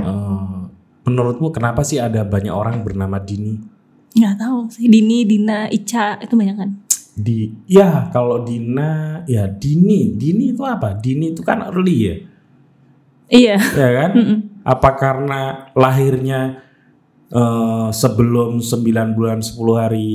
Eh, 0.00 0.60
menurutmu 1.04 1.52
kenapa 1.52 1.84
sih 1.84 2.00
ada 2.00 2.24
banyak 2.24 2.52
orang 2.52 2.80
bernama 2.80 3.20
Dini? 3.20 3.60
Nggak 4.12 4.36
tahu 4.40 4.58
sih. 4.68 4.88
Dini, 4.88 5.24
Dina, 5.24 5.68
Ica 5.72 6.20
itu 6.20 6.36
banyak 6.36 6.56
kan? 6.56 6.70
Di 7.12 7.52
ya 7.68 8.08
kalau 8.08 8.40
Dina 8.40 9.20
ya 9.28 9.44
Dini, 9.44 10.16
Dini 10.16 10.56
itu 10.56 10.64
apa? 10.64 10.96
Dini 10.96 11.36
itu 11.36 11.44
kan 11.44 11.60
early 11.68 11.96
ya, 12.08 12.16
Iya. 13.28 13.56
ya 13.60 13.88
kan? 14.00 14.10
Mm-mm. 14.18 14.38
Apa 14.64 14.90
karena 14.96 15.40
lahirnya 15.76 16.62
eh, 17.28 17.88
sebelum 17.92 18.60
9 18.60 19.12
bulan 19.12 19.44
10 19.44 19.52
hari 19.76 20.12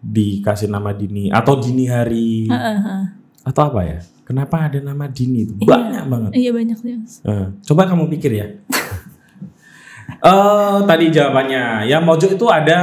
dikasih 0.00 0.70
nama 0.70 0.94
Dini 0.94 1.28
atau 1.28 1.58
dini 1.58 1.84
hari 1.84 2.46
Heeh, 2.46 2.76
heeh. 2.80 3.04
atau 3.44 3.62
apa 3.68 3.80
ya? 3.84 3.98
Kenapa 4.24 4.72
ada 4.72 4.80
nama 4.80 5.04
Dini 5.06 5.44
itu? 5.44 5.54
Iya. 5.60 5.68
Banyak 5.68 6.04
banget. 6.08 6.30
Iya 6.32 6.50
banyak. 6.50 6.78
Eh, 7.26 7.46
coba 7.62 7.82
kamu 7.84 8.08
pikir 8.10 8.32
ya. 8.32 8.46
Eh 10.16 10.78
tadi 10.86 11.10
jawabannya, 11.12 11.86
ya 11.86 11.98
Mojok 12.00 12.34
itu 12.34 12.46
ada 12.48 12.80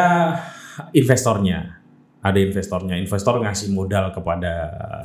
investornya, 0.94 1.73
ada 2.24 2.40
investornya. 2.40 2.96
Investor 2.96 3.44
ngasih 3.44 3.76
modal 3.76 4.16
kepada 4.16 4.54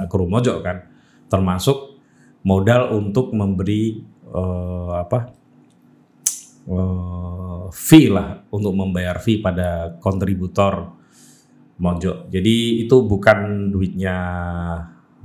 kru 0.07 0.31
Mojok 0.31 0.59
kan, 0.63 0.87
termasuk 1.27 1.99
modal 2.47 2.95
untuk 2.95 3.35
memberi 3.35 3.99
eh, 4.31 4.93
apa 4.95 5.19
eh, 6.71 7.65
fee 7.75 8.09
lah 8.09 8.47
untuk 8.55 8.73
membayar 8.79 9.19
fee 9.19 9.43
pada 9.43 9.99
kontributor 9.99 10.95
Mojok. 11.79 12.31
Jadi 12.31 12.87
itu 12.87 12.97
bukan 13.03 13.71
duitnya 13.75 14.17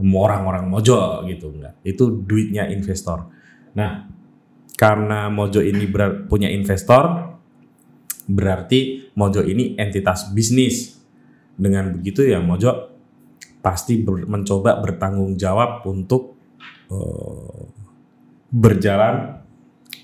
orang-orang 0.02 0.66
Mojok 0.68 1.30
gitu 1.30 1.54
enggak. 1.54 1.78
Itu 1.86 2.26
duitnya 2.26 2.68
investor. 2.74 3.30
Nah, 3.78 4.10
karena 4.78 5.30
Mojo 5.30 5.62
ini 5.62 5.86
punya 6.28 6.50
investor, 6.50 7.38
berarti 8.26 9.10
Mojo 9.14 9.46
ini 9.46 9.78
entitas 9.78 10.34
bisnis. 10.34 11.03
Dengan 11.54 11.94
begitu 11.94 12.24
ya 12.24 12.40
Mojo 12.40 12.90
pasti 13.60 14.02
ber- 14.02 14.26
mencoba 14.26 14.78
bertanggung 14.78 15.36
jawab 15.36 15.86
untuk 15.86 16.36
eh, 16.90 17.64
berjalan 18.50 19.42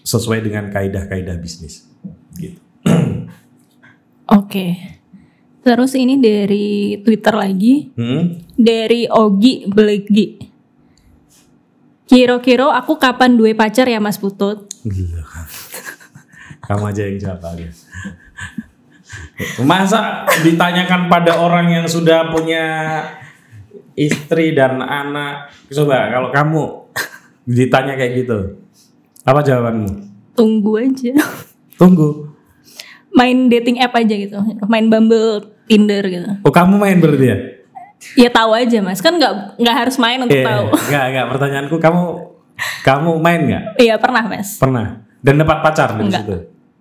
sesuai 0.01 0.39
dengan 0.41 0.69
kaidah-kaidah 0.69 1.37
bisnis. 1.37 1.85
Gitu. 2.33 2.57
Oke. 4.39 4.97
Terus 5.59 5.91
ini 5.93 6.15
dari 6.17 6.97
Twitter 7.03 7.35
lagi, 7.35 7.91
Hmm? 7.93 8.39
dari 8.55 9.05
Ogi 9.05 9.67
Belegi. 9.67 10.39
Kiro-kiro 12.05 12.71
aku 12.71 12.97
kapan 12.97 13.37
duwe 13.37 13.53
pacar 13.53 13.85
ya 13.85 14.01
Mas 14.01 14.17
Putut? 14.17 14.65
Gila. 14.81 15.21
Kamu 16.63 16.89
aja 16.89 17.05
yang 17.05 17.19
jawab 17.19 17.43
Ali. 17.45 17.69
Masa 19.63 20.27
ditanyakan 20.43 21.07
pada 21.07 21.39
orang 21.39 21.71
yang 21.71 21.85
sudah 21.87 22.27
punya 22.27 22.63
istri 23.95 24.51
dan 24.51 24.79
anak. 24.79 25.51
Coba 25.71 26.11
kalau 26.11 26.29
kamu 26.31 26.61
ditanya 27.47 27.95
kayak 27.95 28.25
gitu. 28.25 28.59
Apa 29.23 29.39
jawabanmu? 29.39 29.89
Tunggu 30.35 30.71
aja. 30.79 31.15
Tunggu. 31.79 32.31
Main 33.15 33.47
dating 33.47 33.79
app 33.79 33.95
aja 33.95 34.15
gitu. 34.15 34.39
Main 34.67 34.87
Bumble, 34.87 35.43
Tinder 35.67 36.03
gitu. 36.03 36.29
Oh 36.43 36.51
kamu 36.51 36.75
main 36.75 36.99
berarti 36.99 37.27
ya? 37.27 37.37
Ya 38.15 38.29
tahu 38.31 38.55
aja 38.55 38.79
Mas, 38.79 39.03
kan 39.03 39.11
nggak 39.19 39.59
nggak 39.59 39.75
harus 39.75 39.99
main 39.99 40.23
untuk 40.23 40.39
Eh, 40.39 40.47
tahu. 40.47 40.71
Enggak, 40.87 41.03
enggak. 41.11 41.25
Pertanyaanku 41.35 41.75
kamu 41.79 42.03
kamu 42.83 43.11
main 43.19 43.41
nggak? 43.43 43.63
Iya 43.75 43.95
pernah 43.99 44.23
Mas. 44.23 44.55
Pernah. 44.55 45.03
Dan 45.19 45.35
dapat 45.35 45.59
pacar 45.59 45.99
Enggak. 45.99 46.23
situ? 46.23 46.35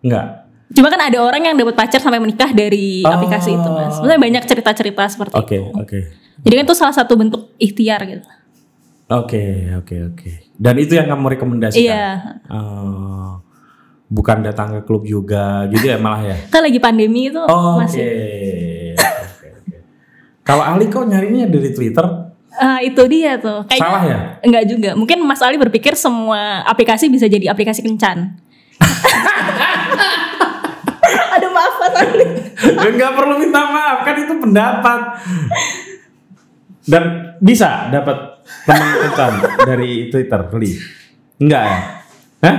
Enggak. 0.07 0.38
Cuma 0.69 0.89
kan 0.89 1.01
ada 1.01 1.19
orang 1.19 1.41
yang 1.43 1.57
dapat 1.57 1.73
pacar 1.73 1.97
sampai 1.97 2.19
menikah 2.19 2.53
dari 2.53 3.01
Oh. 3.01 3.11
aplikasi 3.11 3.51
itu 3.51 3.69
Mas. 3.69 3.97
Maksudnya 3.97 4.21
banyak 4.21 4.43
cerita-cerita 4.45 5.03
seperti 5.07 5.35
Oke, 5.35 5.57
itu. 5.57 5.73
oke. 5.73 5.99
Jadi 6.39 6.55
kan 6.55 6.65
itu 6.65 6.77
salah 6.77 6.93
satu 6.93 7.17
bentuk 7.17 7.57
ikhtiar 7.57 8.05
gitu. 8.05 8.29
Oke, 9.09 9.73
oke, 9.75 9.97
oke. 10.13 10.31
Dan 10.53 10.77
itu 10.77 10.93
yang 10.93 11.09
kamu 11.09 11.35
rekomendasikan? 11.35 11.81
Iya. 11.81 12.09
Oh, 12.47 13.41
bukan 14.07 14.43
datang 14.43 14.77
ke 14.77 14.81
klub 14.83 15.03
yoga 15.03 15.65
gitu 15.67 15.85
ya 15.85 15.97
malah 15.97 16.21
ya? 16.23 16.37
Kan 16.47 16.61
lagi 16.61 16.77
pandemi 16.77 17.27
itu 17.27 17.41
Oh, 17.41 17.81
Oke. 17.81 17.89
masih. 17.89 18.07
Oke, 18.95 19.49
oke. 19.55 19.77
Kalau 20.43 20.61
Ali 20.63 20.87
kok 20.87 21.03
nyarinya 21.03 21.45
dari 21.45 21.73
Twitter? 21.73 22.05
Ah, 22.51 22.81
itu 22.81 23.01
dia 23.07 23.39
tuh. 23.39 23.65
Kayaknya 23.65 23.81
Salah 23.81 24.03
ya? 24.05 24.19
Enggak 24.43 24.65
juga. 24.67 24.91
Mungkin 24.93 25.19
Mas 25.23 25.41
Ali 25.41 25.57
berpikir 25.57 25.95
semua 25.95 26.61
aplikasi 26.63 27.09
bisa 27.09 27.25
jadi 27.25 27.49
aplikasi 27.49 27.81
kencan. 27.81 28.37
Aduh 31.09 31.51
maaf 31.53 31.75
Mas 31.81 31.95
Ali. 31.99 32.27
Enggak 32.93 33.13
perlu 33.17 33.35
minta 33.41 33.63
maaf, 33.69 33.99
kan 34.05 34.17
itu 34.17 34.35
pendapat. 34.37 35.01
Dan 36.89 37.05
bisa 37.39 37.93
dapat 37.93 38.41
teman 38.65 38.91
kencan 39.05 39.33
dari 39.69 40.09
Twitter, 40.09 40.41
Li? 40.57 40.73
Enggak 41.39 41.63
ya? 41.65 41.79
Hah? 42.45 42.57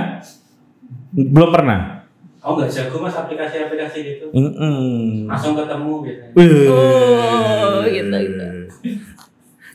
Belum 1.10 1.50
pernah? 1.50 2.00
Oh 2.40 2.56
nggak 2.56 2.72
jago 2.72 3.04
mas 3.04 3.12
aplikasi-aplikasi 3.12 3.98
gitu. 4.00 4.26
Mm-mm. 4.32 5.28
Langsung 5.28 5.52
ketemu 5.52 5.92
biasanya. 6.00 6.32
Wih. 6.40 6.68
Oh, 6.72 7.84
gitu, 7.84 8.16
gitu. 8.16 8.48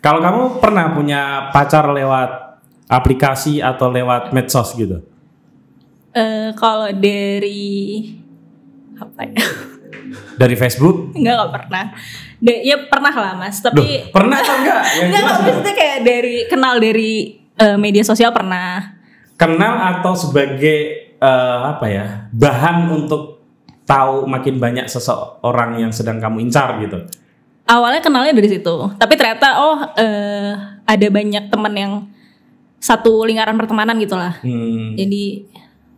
Kalau 0.02 0.18
kamu 0.18 0.42
pernah 0.58 0.90
punya 0.98 1.54
pacar 1.54 1.86
lewat 1.94 2.58
aplikasi 2.90 3.62
atau 3.62 3.94
lewat 3.94 4.34
medsos 4.34 4.74
gitu? 4.74 4.98
Eh, 6.16 6.56
kalau 6.58 6.90
dari 6.96 8.02
apa 8.96 9.22
ya? 9.26 9.36
Dari 10.42 10.56
Facebook? 10.56 11.16
Enggak 11.16 11.34
enggak 11.36 11.52
pernah. 11.56 11.86
Da- 12.38 12.62
ya 12.62 12.78
pernah 12.86 13.14
lah 13.14 13.34
Mas, 13.34 13.58
Duh, 13.58 13.72
tapi 13.72 14.12
pernah 14.12 14.38
atau 14.38 14.56
enggak? 14.56 14.82
Yang 15.00 15.08
enggak 15.08 15.22
jelas 15.22 15.32
enggak, 15.32 15.46
maksudnya 15.48 15.74
kayak 15.74 16.00
dari 16.04 16.36
kenal 16.46 16.74
dari 16.78 17.12
eh, 17.56 17.78
media 17.78 18.04
sosial 18.04 18.32
pernah. 18.32 18.94
kenal 19.36 19.76
atau 20.00 20.16
sebagai 20.16 20.78
eh, 21.12 21.60
apa 21.62 21.86
ya 21.86 22.06
bahan 22.32 22.88
untuk 22.88 23.44
tahu 23.84 24.24
makin 24.26 24.58
banyak 24.58 24.88
seseorang 24.88 25.78
yang 25.78 25.92
sedang 25.92 26.18
kamu 26.18 26.40
incar 26.42 26.80
gitu. 26.80 27.04
Awalnya 27.66 28.00
kenalnya 28.00 28.32
dari 28.32 28.48
situ, 28.48 28.76
tapi 28.96 29.14
ternyata 29.16 29.60
oh 29.60 29.78
eh, 29.96 30.52
ada 30.86 31.08
banyak 31.10 31.50
teman 31.50 31.74
yang 31.76 31.94
satu 32.78 33.26
lingkaran 33.26 33.58
pertemanan 33.58 33.98
gitulah. 33.98 34.38
Hmm, 34.40 34.94
Jadi 34.94 35.44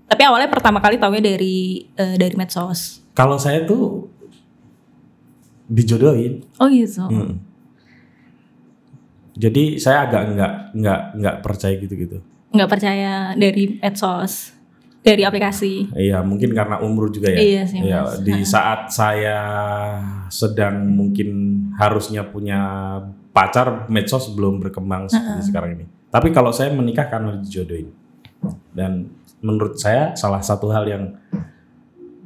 tapi 0.08 0.22
awalnya 0.24 0.48
pertama 0.48 0.80
kali 0.80 0.96
taunya 0.98 1.20
dari 1.22 1.84
eh, 1.94 2.16
dari 2.16 2.36
medsos. 2.40 3.04
kalau 3.12 3.36
saya 3.36 3.66
tuh 3.68 4.08
dijodohin. 5.68 6.48
Oh 6.58 6.72
gitu. 6.72 7.04
Hmm. 7.04 7.44
Jadi 9.38 9.78
saya 9.78 10.10
agak 10.10 10.22
enggak 10.34 10.52
enggak 10.74 11.02
enggak 11.14 11.36
percaya 11.46 11.76
gitu-gitu. 11.78 12.18
Nggak 12.50 12.70
percaya 12.72 13.14
dari 13.38 13.78
medsos, 13.78 14.56
dari 15.06 15.22
aplikasi. 15.22 15.94
Iya, 15.94 16.26
mungkin 16.26 16.58
karena 16.58 16.82
umur 16.82 17.14
juga 17.14 17.30
ya. 17.30 17.38
Iya 17.38 17.64
sih, 17.70 17.80
Iya, 17.86 18.00
Mas. 18.02 18.24
di 18.26 18.38
saat 18.48 18.90
saya 18.90 19.40
sedang 20.32 20.90
mungkin 20.90 21.30
harusnya 21.78 22.26
punya 22.26 22.60
pacar, 23.30 23.86
medsos 23.94 24.34
belum 24.34 24.58
berkembang 24.64 25.06
seperti 25.06 25.54
sekarang 25.54 25.72
ini. 25.78 25.86
Tapi 26.10 26.34
kalau 26.34 26.50
saya 26.50 26.74
menikah 26.74 27.06
karena 27.06 27.38
dijodohin. 27.38 27.94
Dan 28.74 29.12
menurut 29.42 29.78
saya 29.78 30.18
salah 30.18 30.42
satu 30.42 30.70
hal 30.74 30.86
yang 30.90 31.04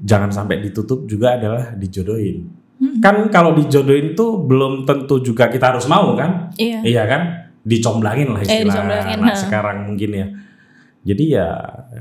jangan 0.01 0.33
sampai 0.33 0.63
ditutup 0.63 1.05
juga 1.05 1.37
adalah 1.37 1.75
dijodohin. 1.77 2.49
Kan 2.97 3.29
kalau 3.29 3.53
dijodohin 3.53 4.17
tuh 4.17 4.41
belum 4.41 4.89
tentu 4.89 5.21
juga 5.21 5.45
kita 5.45 5.69
harus 5.75 5.85
mau 5.85 6.17
kan? 6.17 6.49
Iya. 6.57 6.81
Iya 6.81 7.03
kan? 7.05 7.21
Dicomblangin 7.61 8.33
lah 8.33 8.41
Eh, 8.41 8.45
istilah 8.49 8.73
dicomblangin, 8.73 9.17
anak 9.21 9.35
ha. 9.37 9.37
sekarang 9.37 9.77
mungkin 9.85 10.09
ya. 10.17 10.27
Jadi 11.01 11.23
ya 11.37 11.49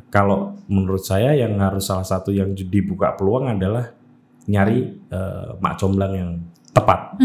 kalau 0.08 0.56
menurut 0.72 1.04
saya 1.04 1.36
yang 1.36 1.60
harus 1.60 1.84
salah 1.84 2.04
satu 2.04 2.32
yang 2.32 2.56
dibuka 2.56 3.12
peluang 3.12 3.52
adalah 3.52 3.92
nyari 4.48 4.88
eh, 5.12 5.48
mak 5.60 5.76
comblang 5.76 6.12
yang 6.16 6.30
tepat. 6.72 7.20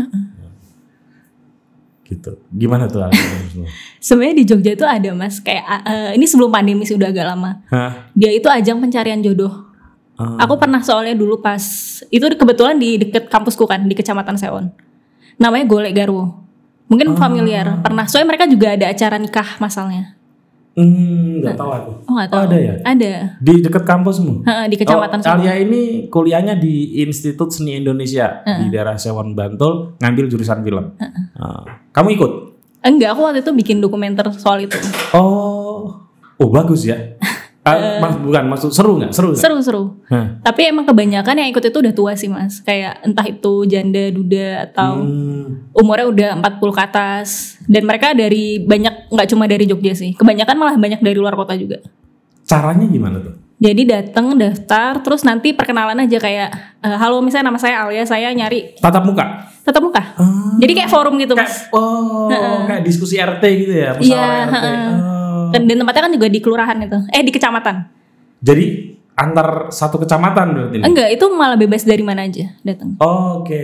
Gitu. 2.06 2.38
Gimana 2.54 2.86
tuh? 2.86 3.10
Sebenarnya 4.06 4.36
di 4.38 4.46
Jogja 4.46 4.72
itu 4.78 4.86
ada 4.86 5.10
mas, 5.18 5.42
kayak 5.42 5.66
eh, 5.84 6.12
ini 6.14 6.26
sebelum 6.30 6.54
pandemi 6.54 6.86
sih 6.86 6.94
udah 6.94 7.10
agak 7.10 7.26
lama. 7.26 7.66
Hah? 7.74 8.14
Dia 8.14 8.30
itu 8.30 8.46
ajang 8.46 8.78
pencarian 8.78 9.20
jodoh. 9.26 9.66
Ah. 10.16 10.48
Aku 10.48 10.56
pernah 10.56 10.80
soalnya 10.80 11.12
dulu 11.18 11.44
pas 11.44 11.60
itu 12.08 12.24
kebetulan 12.40 12.80
di 12.80 12.96
deket 13.02 13.28
kampusku 13.28 13.68
kan 13.68 13.84
di 13.84 13.92
Kecamatan 13.98 14.40
Sewon. 14.40 14.72
Namanya 15.36 15.66
Golek 15.68 15.92
Garwo. 15.92 16.40
Mungkin 16.88 17.12
Ah. 17.12 17.20
familiar. 17.20 17.66
Pernah. 17.84 18.08
Soalnya 18.08 18.32
mereka 18.32 18.46
juga 18.48 18.80
ada 18.80 18.86
acara 18.88 19.20
nikah 19.20 19.60
masalnya. 19.60 20.15
Hmm, 20.76 21.40
nggak 21.40 21.56
tahu 21.56 21.72
aku. 21.72 21.92
Oh 22.04 22.14
nggak 22.14 22.28
Oh, 22.28 22.36
tahu. 22.36 22.44
ada 22.52 22.58
ya? 22.60 22.74
Ada. 22.84 23.12
Di 23.40 23.64
dekat 23.64 23.88
kampusmu? 23.88 24.44
Heeh, 24.44 24.66
di 24.68 24.76
Kecamatan 24.76 25.24
oh. 25.24 25.32
Alia 25.32 25.56
ini 25.56 26.12
kuliahnya 26.12 26.60
di 26.60 27.00
Institut 27.00 27.48
Seni 27.50 27.80
Indonesia 27.80 28.44
di 28.44 28.68
daerah 28.68 29.00
Sewon 29.00 29.32
Bantul, 29.32 29.96
ngambil 30.04 30.28
jurusan 30.28 30.60
film. 30.62 30.92
Ah. 31.40 31.64
Kamu 31.90 32.12
ikut? 32.12 32.32
Enggak, 32.84 33.16
aku 33.16 33.24
waktu 33.24 33.40
itu 33.40 33.56
bikin 33.56 33.80
dokumenter 33.80 34.28
soal 34.36 34.62
itu. 34.62 34.76
Oh, 35.16 35.96
oh 36.36 36.50
bagus 36.52 36.84
ya. 36.84 37.00
Ah, 37.66 37.98
mas, 37.98 38.14
bukan 38.16 38.46
maksud 38.46 38.70
seru 38.70 38.94
nggak? 38.96 39.10
Seru 39.10 39.34
nggak? 39.34 39.42
Seru-seru. 39.42 39.98
Hah. 40.06 40.38
Tapi 40.40 40.70
emang 40.70 40.86
kebanyakan 40.86 41.34
yang 41.36 41.50
ikut 41.50 41.66
itu 41.66 41.74
udah 41.76 41.92
tua 41.92 42.14
sih 42.14 42.30
mas. 42.30 42.62
Kayak 42.62 43.02
entah 43.02 43.26
itu 43.26 43.66
janda, 43.66 44.06
duda 44.08 44.70
atau 44.70 45.02
Hmm, 45.02 45.74
umurnya 45.74 46.06
udah 46.06 46.30
40 46.40 46.70
ke 46.72 46.82
atas. 46.84 47.28
Dan 47.64 47.84
mereka 47.84 48.14
dari 48.14 48.62
banyak 48.62 49.10
nggak 49.10 49.28
cuma 49.28 49.46
dari 49.46 49.66
Jogja 49.66 49.92
sih. 49.92 50.14
Kebanyakan 50.14 50.56
malah 50.56 50.78
banyak 50.78 51.02
dari 51.02 51.16
luar 51.16 51.34
kota 51.34 51.54
juga. 51.54 51.82
caranya 52.44 52.86
gimana 52.86 53.18
tuh? 53.18 53.34
Jadi 53.56 53.82
datang 53.84 54.36
daftar 54.36 55.02
terus 55.02 55.24
nanti 55.24 55.50
perkenalan 55.50 55.98
aja 55.98 56.20
kayak 56.20 56.50
eh, 56.78 56.94
halo 56.94 57.18
misalnya 57.20 57.50
nama 57.50 57.58
saya 57.58 57.82
Alia, 57.82 58.06
saya 58.06 58.30
nyari 58.30 58.78
Tatap 58.78 59.02
muka. 59.02 59.50
tatap 59.66 59.82
muka. 59.82 60.14
Ah. 60.14 60.54
Jadi 60.62 60.78
kayak 60.78 60.86
forum 60.88 61.18
gitu 61.18 61.34
Kayak, 61.34 61.50
mas. 61.50 61.66
oh, 61.74 62.30
kayak 62.64 62.86
diskusi 62.86 63.18
RT 63.18 63.42
gitu 63.58 63.74
ya, 63.74 63.98
Iya, 63.98 63.98
musyawarah 63.98 64.46
RT. 64.46 64.68
Oh. 65.46 65.52
Dan, 65.54 65.70
dan 65.70 65.86
tempatnya 65.86 66.02
kan 66.10 66.14
juga 66.14 66.28
di 66.28 66.40
kelurahan 66.42 66.78
itu. 66.82 66.98
Eh 67.14 67.22
di 67.22 67.32
kecamatan. 67.32 67.76
Jadi 68.42 68.66
antar 69.16 69.72
satu 69.72 69.96
kecamatan 69.96 70.46
berarti. 70.52 70.78
Enggak, 70.84 71.08
itu 71.08 71.26
malah 71.32 71.56
bebas 71.56 71.88
dari 71.88 72.04
mana 72.04 72.28
aja 72.28 72.52
datang. 72.62 73.00
Oke, 73.00 73.64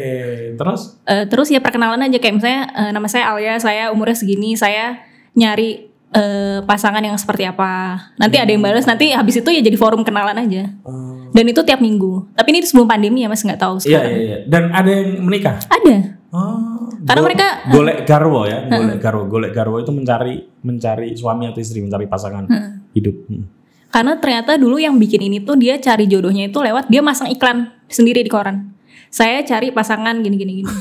terus? 0.56 0.96
Eh, 1.04 1.28
terus 1.28 1.52
ya 1.52 1.60
perkenalan 1.60 2.00
aja 2.00 2.18
kayak 2.18 2.36
misalnya 2.40 2.62
eh, 2.72 2.92
nama 2.96 3.08
saya 3.12 3.36
Alia, 3.36 3.60
saya 3.60 3.84
umurnya 3.92 4.16
segini, 4.16 4.56
saya 4.56 5.04
nyari 5.36 5.92
eh, 6.16 6.60
pasangan 6.64 7.04
yang 7.04 7.20
seperti 7.20 7.44
apa. 7.44 8.00
Nanti 8.16 8.40
ada 8.40 8.48
yang 8.48 8.64
balas, 8.64 8.88
nanti 8.88 9.12
habis 9.12 9.44
itu 9.44 9.50
ya 9.52 9.60
jadi 9.60 9.76
forum 9.76 10.08
kenalan 10.08 10.40
aja. 10.40 10.72
Oh. 10.88 11.28
Dan 11.36 11.48
itu 11.48 11.60
tiap 11.64 11.80
minggu. 11.80 12.32
Tapi 12.32 12.48
ini 12.56 12.64
sebelum 12.64 12.88
pandemi 12.88 13.24
ya 13.24 13.28
mas 13.28 13.44
nggak 13.44 13.60
tahu 13.60 13.80
Iya, 13.80 13.84
sekarang. 13.84 14.12
iya, 14.12 14.20
iya. 14.24 14.38
Dan 14.48 14.64
ada 14.72 14.88
yang 14.92 15.20
menikah? 15.24 15.56
Ada. 15.68 16.20
Oh, 16.32 16.88
Karena 17.04 17.22
mereka- 17.22 17.56
golek 17.68 17.98
garwo 18.04 18.48
ya, 18.48 18.64
golek 18.66 18.98
garwo, 18.98 19.24
golek 19.28 19.52
garwo 19.52 19.78
itu 19.78 19.92
mencari 19.92 20.34
mencari 20.60 21.12
suami 21.12 21.44
atau 21.46 21.60
istri, 21.60 21.80
mencari 21.80 22.08
pasangan 22.08 22.48
hidup. 22.92 23.16
Hmm. 23.28 23.44
Karena 23.92 24.16
ternyata 24.16 24.56
dulu 24.56 24.80
yang 24.80 24.96
bikin 24.96 25.20
ini 25.22 25.44
tuh 25.44 25.60
dia 25.60 25.76
cari 25.76 26.08
jodohnya 26.08 26.48
itu 26.48 26.56
lewat 26.56 26.88
dia 26.88 27.04
masang 27.04 27.28
iklan 27.28 27.76
sendiri 27.86 28.24
di 28.24 28.32
koran. 28.32 28.72
Saya 29.08 29.44
cari 29.44 29.70
pasangan 29.70 30.16
gini 30.18 30.36
gini 30.36 30.54
gini. 30.60 30.72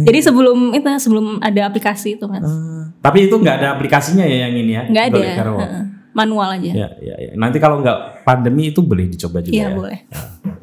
Jadi 0.00 0.18
sebelum 0.20 0.72
itu 0.72 0.86
sebelum 0.98 1.38
ada 1.38 1.66
aplikasi 1.66 2.14
itu 2.14 2.26
mas, 2.26 2.42
Ah, 2.42 2.90
Tapi 3.00 3.26
itu 3.26 3.34
nggak 3.36 3.56
ada 3.56 3.68
aplikasinya 3.72 4.22
ya 4.22 4.48
yang 4.48 4.54
ini 4.56 4.72
ya? 4.72 4.82
nggak 4.84 5.04
ada 5.04 5.14
Golek 5.14 5.34
garwo. 5.36 5.58
heeh. 5.60 5.84
manual 6.10 6.50
aja. 6.50 6.72
Ya, 6.74 6.88
ya, 6.98 7.14
ya. 7.20 7.32
Nanti 7.34 7.62
kalau 7.62 7.78
nggak 7.78 8.26
pandemi 8.26 8.74
itu 8.74 8.82
boleh 8.82 9.06
dicoba 9.06 9.38
juga 9.38 9.54
Iya 9.54 9.62
ya. 9.64 9.76
boleh. 9.78 9.98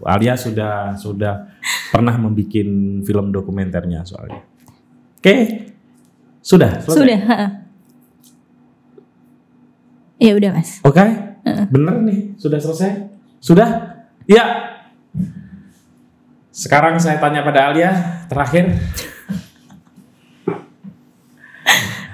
Alia 0.08 0.39
sudah 0.39 0.95
sudah 0.95 1.51
pernah 1.91 2.16
membuat 2.16 2.64
film 3.03 3.26
dokumenternya 3.36 4.08
soalnya. 4.08 4.47
Oke, 5.20 5.68
sudah. 6.39 6.80
selesai? 6.80 6.95
Sudah. 6.95 7.22
Ya 10.18 10.32
udah 10.34 10.49
mas. 10.55 10.80
Oke, 10.82 11.03
bener 11.70 11.95
nih, 12.08 12.39
sudah 12.39 12.58
selesai? 12.58 13.12
Sudah? 13.43 13.99
Ya. 14.26 14.43
Sekarang 16.55 16.97
saya 16.97 17.20
tanya 17.22 17.43
pada 17.45 17.70
Alia, 17.70 18.24
terakhir. 18.32 18.80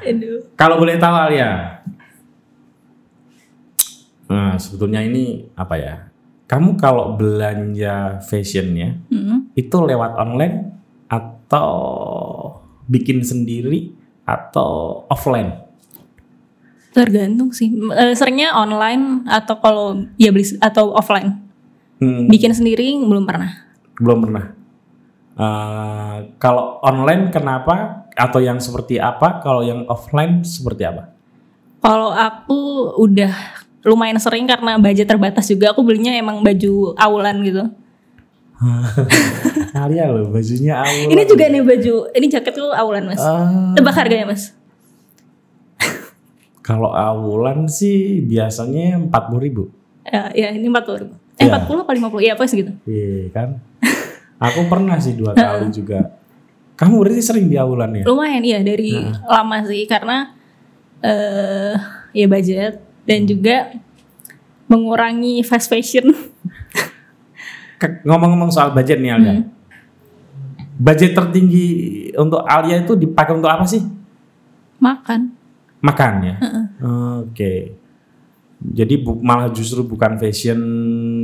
Aduh. 0.03 0.51
Kalau 0.59 0.75
boleh 0.81 0.99
tahu 0.99 1.15
Alia, 1.15 1.79
nah, 4.27 4.59
sebetulnya 4.59 4.99
ini 4.99 5.47
apa 5.55 5.79
ya? 5.79 5.95
Kamu 6.43 6.75
kalau 6.75 7.15
belanja 7.15 8.19
fashionnya 8.21 8.99
Mm-mm. 9.09 9.49
itu 9.55 9.73
lewat 9.79 10.19
online 10.19 10.75
atau 11.07 11.69
bikin 12.85 13.23
sendiri 13.23 13.95
atau 14.23 15.03
offline? 15.07 15.55
Tergantung 16.93 17.49
sih. 17.49 17.73
Eh, 17.73 18.13
seringnya 18.13 18.53
online 18.53 19.25
atau 19.25 19.57
kalau 19.57 19.85
ya 20.15 20.29
beli 20.29 20.45
atau 20.61 20.93
offline. 20.93 21.41
Hmm, 21.97 22.27
Bikin 22.29 22.53
sendiri 22.53 22.93
belum 22.99 23.25
pernah. 23.25 23.49
belum 23.97 24.19
pernah. 24.25 24.45
Eh, 25.33 26.17
kalau 26.37 26.77
online 26.81 27.33
kenapa? 27.33 28.05
Atau 28.13 28.45
yang 28.45 28.61
seperti 28.61 29.01
apa? 29.01 29.41
Kalau 29.41 29.65
yang 29.65 29.89
offline 29.89 30.45
seperti 30.45 30.85
apa? 30.85 31.09
Kalau 31.81 32.13
aku 32.13 32.59
udah 33.01 33.33
lumayan 33.83 34.17
sering 34.17 34.47
karena 34.47 34.79
budget 34.79 35.07
terbatas 35.07 35.45
juga. 35.47 35.75
Aku 35.75 35.83
belinya 35.83 36.15
emang 36.15 36.39
baju 36.39 36.95
aulan 36.95 37.43
gitu. 37.43 37.63
Alia 39.75 40.07
loh 40.13 40.31
bajunya 40.31 40.79
awal. 40.79 41.11
Ini 41.11 41.23
juga 41.27 41.43
nih 41.51 41.61
baju. 41.63 41.95
Ini 42.15 42.25
jaket 42.31 42.53
tuh 42.55 42.71
aulan 42.71 43.11
mas. 43.11 43.19
Ah. 43.19 43.75
Tebak 43.75 43.95
harganya 43.99 44.31
mas. 44.31 44.55
Kalau 46.67 46.95
awulan 46.95 47.67
sih 47.67 48.23
biasanya 48.23 49.03
empat 49.03 49.27
ribu. 49.35 49.67
Ya, 50.07 50.31
ya 50.31 50.47
ini 50.55 50.67
40 50.71 51.03
ribu. 51.03 51.15
Eh 51.39 51.47
Ya. 51.47 51.59
40 51.59 51.83
apa 51.83 51.91
50? 51.91 52.23
Iya 52.23 52.31
apa 52.39 52.43
segitu. 52.47 52.71
Iya 52.87 53.27
kan? 53.35 53.49
Aku 54.39 54.67
pernah 54.71 54.95
sih 54.99 55.15
dua 55.15 55.35
kali 55.39 55.67
juga. 55.71 56.19
Kamu 56.79 57.03
berarti 57.03 57.21
sering 57.21 57.47
di 57.51 57.59
awulan 57.59 57.91
ya? 57.99 58.03
Lumayan 58.07 58.43
iya 58.43 58.59
dari 58.63 58.95
lama 59.27 59.57
sih 59.67 59.83
karena 59.85 60.31
eh 61.03 61.75
ya 62.15 62.25
budget 62.31 62.79
dan 63.03 63.23
juga 63.23 63.75
mengurangi 64.65 65.41
fast 65.41 65.67
fashion. 65.67 66.11
Ngomong-ngomong 68.03 68.47
soal 68.47 68.71
budget 68.71 68.97
nih 68.97 69.11
Alia. 69.11 69.33
Hmm. 69.33 69.43
Budget 70.73 71.11
tertinggi 71.11 71.67
untuk 72.15 72.41
Alia 72.43 72.79
itu 72.79 72.95
dipakai 72.95 73.35
untuk 73.35 73.51
apa 73.51 73.63
sih? 73.63 73.83
Makan. 74.79 75.31
Makan 75.79 76.11
ya. 76.23 76.35
Oke. 77.21 77.75
Jadi 78.63 78.95
bu- 78.95 79.19
malah 79.19 79.51
justru 79.51 79.83
bukan 79.83 80.15
fashion, 80.15 80.59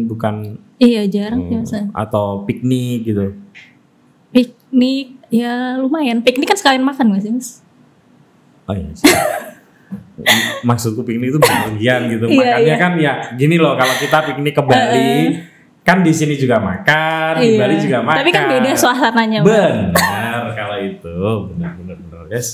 bukan 0.04 0.60
Iya 0.76 1.08
jarang 1.08 1.48
Hmm. 1.48 1.52
biasa. 1.56 1.88
atau 1.96 2.44
piknik 2.44 3.08
gitu. 3.08 3.32
Piknik 4.30 5.16
ya 5.32 5.80
lumayan. 5.80 6.20
Piknik 6.20 6.46
kan 6.46 6.60
sekalian 6.60 6.84
makan 6.84 7.16
gak 7.16 7.24
sih 7.24 7.32
mas? 7.32 7.50
Oh 8.68 8.76
iya. 8.76 8.92
Maksudku 10.68 11.02
piknik 11.08 11.32
itu 11.36 11.40
berpergian 11.40 12.12
gitu. 12.12 12.26
Iya, 12.28 12.60
Makanya 12.60 12.66
iya. 12.68 12.76
kan 12.76 12.94
ya 13.00 13.14
gini 13.36 13.56
loh 13.56 13.74
kalau 13.80 13.96
kita 13.96 14.18
piknik 14.32 14.54
ke 14.56 14.64
Bali 14.64 15.16
kan 15.80 16.06
di 16.06 16.14
sini 16.14 16.38
juga 16.38 16.62
makan, 16.62 17.42
di 17.42 17.56
Iya. 17.56 17.60
Bali 17.66 17.76
juga 17.82 17.98
makan. 18.06 18.20
Tapi 18.22 18.32
kan 18.36 18.44
beda 18.52 18.70
suasananya. 18.78 19.40
Benar 19.42 20.44
kalau 20.54 20.78
itu 20.78 21.18
benar 21.56 21.72
benar 21.80 21.98
benar 21.98 22.22
guys. 22.30 22.52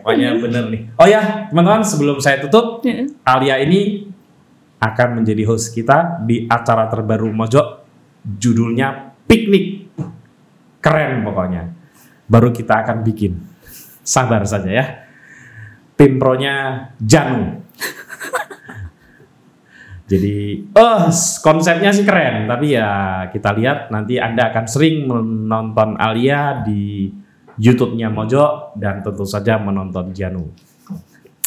Pokoknya 0.00 0.34
benar 0.40 0.64
nih. 0.72 0.80
Oh 0.98 1.06
ya 1.06 1.46
teman-teman 1.52 1.82
sebelum 1.86 2.16
saya 2.18 2.42
tutup. 2.42 2.82
Alia 3.22 3.60
ini 3.62 4.10
akan 4.82 5.22
menjadi 5.22 5.46
host 5.46 5.70
kita 5.70 6.18
di 6.26 6.42
acara 6.50 6.90
terbaru 6.90 7.30
Mojok 7.30 7.86
judulnya 8.26 9.14
Piknik. 9.30 9.94
Keren 10.82 11.22
pokoknya. 11.22 11.70
Baru 12.26 12.50
kita 12.50 12.82
akan 12.82 13.06
bikin. 13.06 13.38
Sabar 14.02 14.42
saja 14.42 14.66
ya. 14.66 14.86
Tim 16.02 16.18
Janu. 16.98 17.62
Jadi, 20.10 20.66
oh 20.74 21.06
konsepnya 21.46 21.94
sih 21.94 22.02
keren, 22.02 22.50
tapi 22.50 22.74
ya 22.74 23.22
kita 23.30 23.54
lihat 23.54 23.94
nanti 23.94 24.18
Anda 24.18 24.50
akan 24.50 24.66
sering 24.66 25.06
menonton 25.06 25.94
Alia 25.94 26.66
di 26.66 27.06
YouTube-nya 27.54 28.10
Mojo 28.10 28.74
dan 28.74 29.00
tentu 29.06 29.22
saja 29.22 29.62
menonton 29.62 30.10
Janu. 30.10 30.50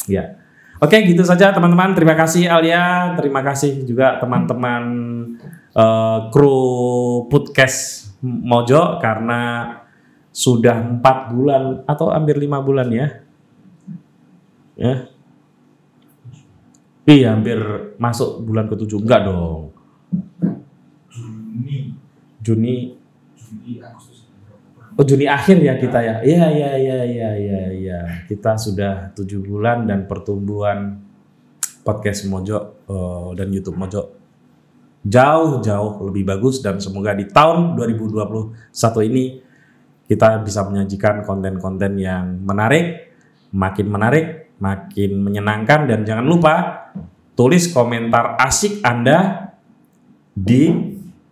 Ya. 0.08 0.40
Oke, 0.80 1.04
gitu 1.04 1.20
saja 1.20 1.52
teman-teman. 1.52 1.92
Terima 1.92 2.16
kasih 2.16 2.48
Alia, 2.48 3.12
terima 3.12 3.44
kasih 3.44 3.84
juga 3.84 4.16
teman-teman 4.16 4.82
eh, 5.76 6.18
kru 6.32 7.28
podcast 7.28 8.08
Mojo 8.24 8.98
karena 9.04 9.68
sudah 10.32 10.80
empat 10.96 11.30
bulan 11.36 11.84
atau 11.84 12.08
hampir 12.08 12.40
lima 12.40 12.64
bulan 12.64 12.88
ya. 12.88 13.25
Ya. 14.76 15.08
Iya, 17.06 17.32
hampir 17.32 17.58
masuk 17.96 18.44
bulan 18.44 18.68
ketujuh. 18.68 19.00
Enggak 19.00 19.24
dong. 19.24 19.72
Juni, 22.44 22.94
Juni 23.34 23.82
Agustus. 23.82 24.28
Oh 24.96 25.04
Juni 25.04 25.28
akhir 25.28 25.60
ya 25.60 25.76
kita 25.76 25.98
ya. 26.00 26.16
Iya 26.24 26.46
iya 26.52 26.70
iya 26.76 26.98
iya 27.04 27.30
iya 27.36 27.62
iya. 27.72 28.00
Kita 28.24 28.56
sudah 28.56 29.12
tujuh 29.12 29.44
bulan 29.44 29.84
dan 29.84 30.08
pertumbuhan 30.08 31.04
podcast 31.84 32.24
Mojo 32.28 32.80
eh, 32.88 33.28
dan 33.36 33.48
YouTube 33.52 33.76
Mojo 33.76 34.16
jauh 35.06 35.62
jauh 35.62 36.02
lebih 36.10 36.26
bagus 36.26 36.58
dan 36.58 36.82
semoga 36.82 37.14
di 37.14 37.30
tahun 37.30 37.78
2021 37.78 38.50
ini 39.06 39.24
kita 40.10 40.42
bisa 40.42 40.66
menyajikan 40.66 41.26
konten-konten 41.26 41.98
yang 41.98 42.38
menarik, 42.42 43.10
makin 43.50 43.86
menarik, 43.90 44.45
makin 44.56 45.20
menyenangkan 45.20 45.84
dan 45.88 46.04
jangan 46.04 46.24
lupa 46.24 46.54
tulis 47.36 47.68
komentar 47.68 48.40
asik 48.40 48.80
Anda 48.80 49.52
di 50.32 50.72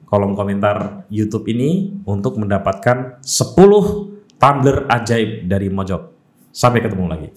kolom 0.04 0.36
komentar 0.36 1.08
YouTube 1.08 1.48
ini 1.50 2.00
untuk 2.04 2.36
mendapatkan 2.36 3.24
10 3.24 4.36
tumbler 4.36 4.86
ajaib 4.88 5.48
dari 5.48 5.68
Mojok. 5.72 6.12
Sampai 6.54 6.84
ketemu 6.84 7.04
lagi. 7.10 7.28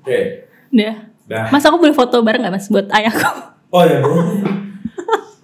Oke. 0.00 0.20
Udah. 0.72 0.96
Dah. 1.30 1.46
Mas 1.54 1.62
aku 1.62 1.78
boleh 1.78 1.94
foto 1.94 2.18
bareng 2.26 2.42
gak 2.42 2.54
mas 2.58 2.66
buat 2.66 2.90
ayahku? 2.90 3.54
Oh 3.70 3.86
ya, 3.86 4.02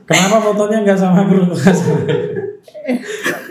Kenapa 0.02 0.42
fotonya 0.42 0.82
nggak 0.82 0.98
sama 0.98 1.30
grup? 1.30 1.54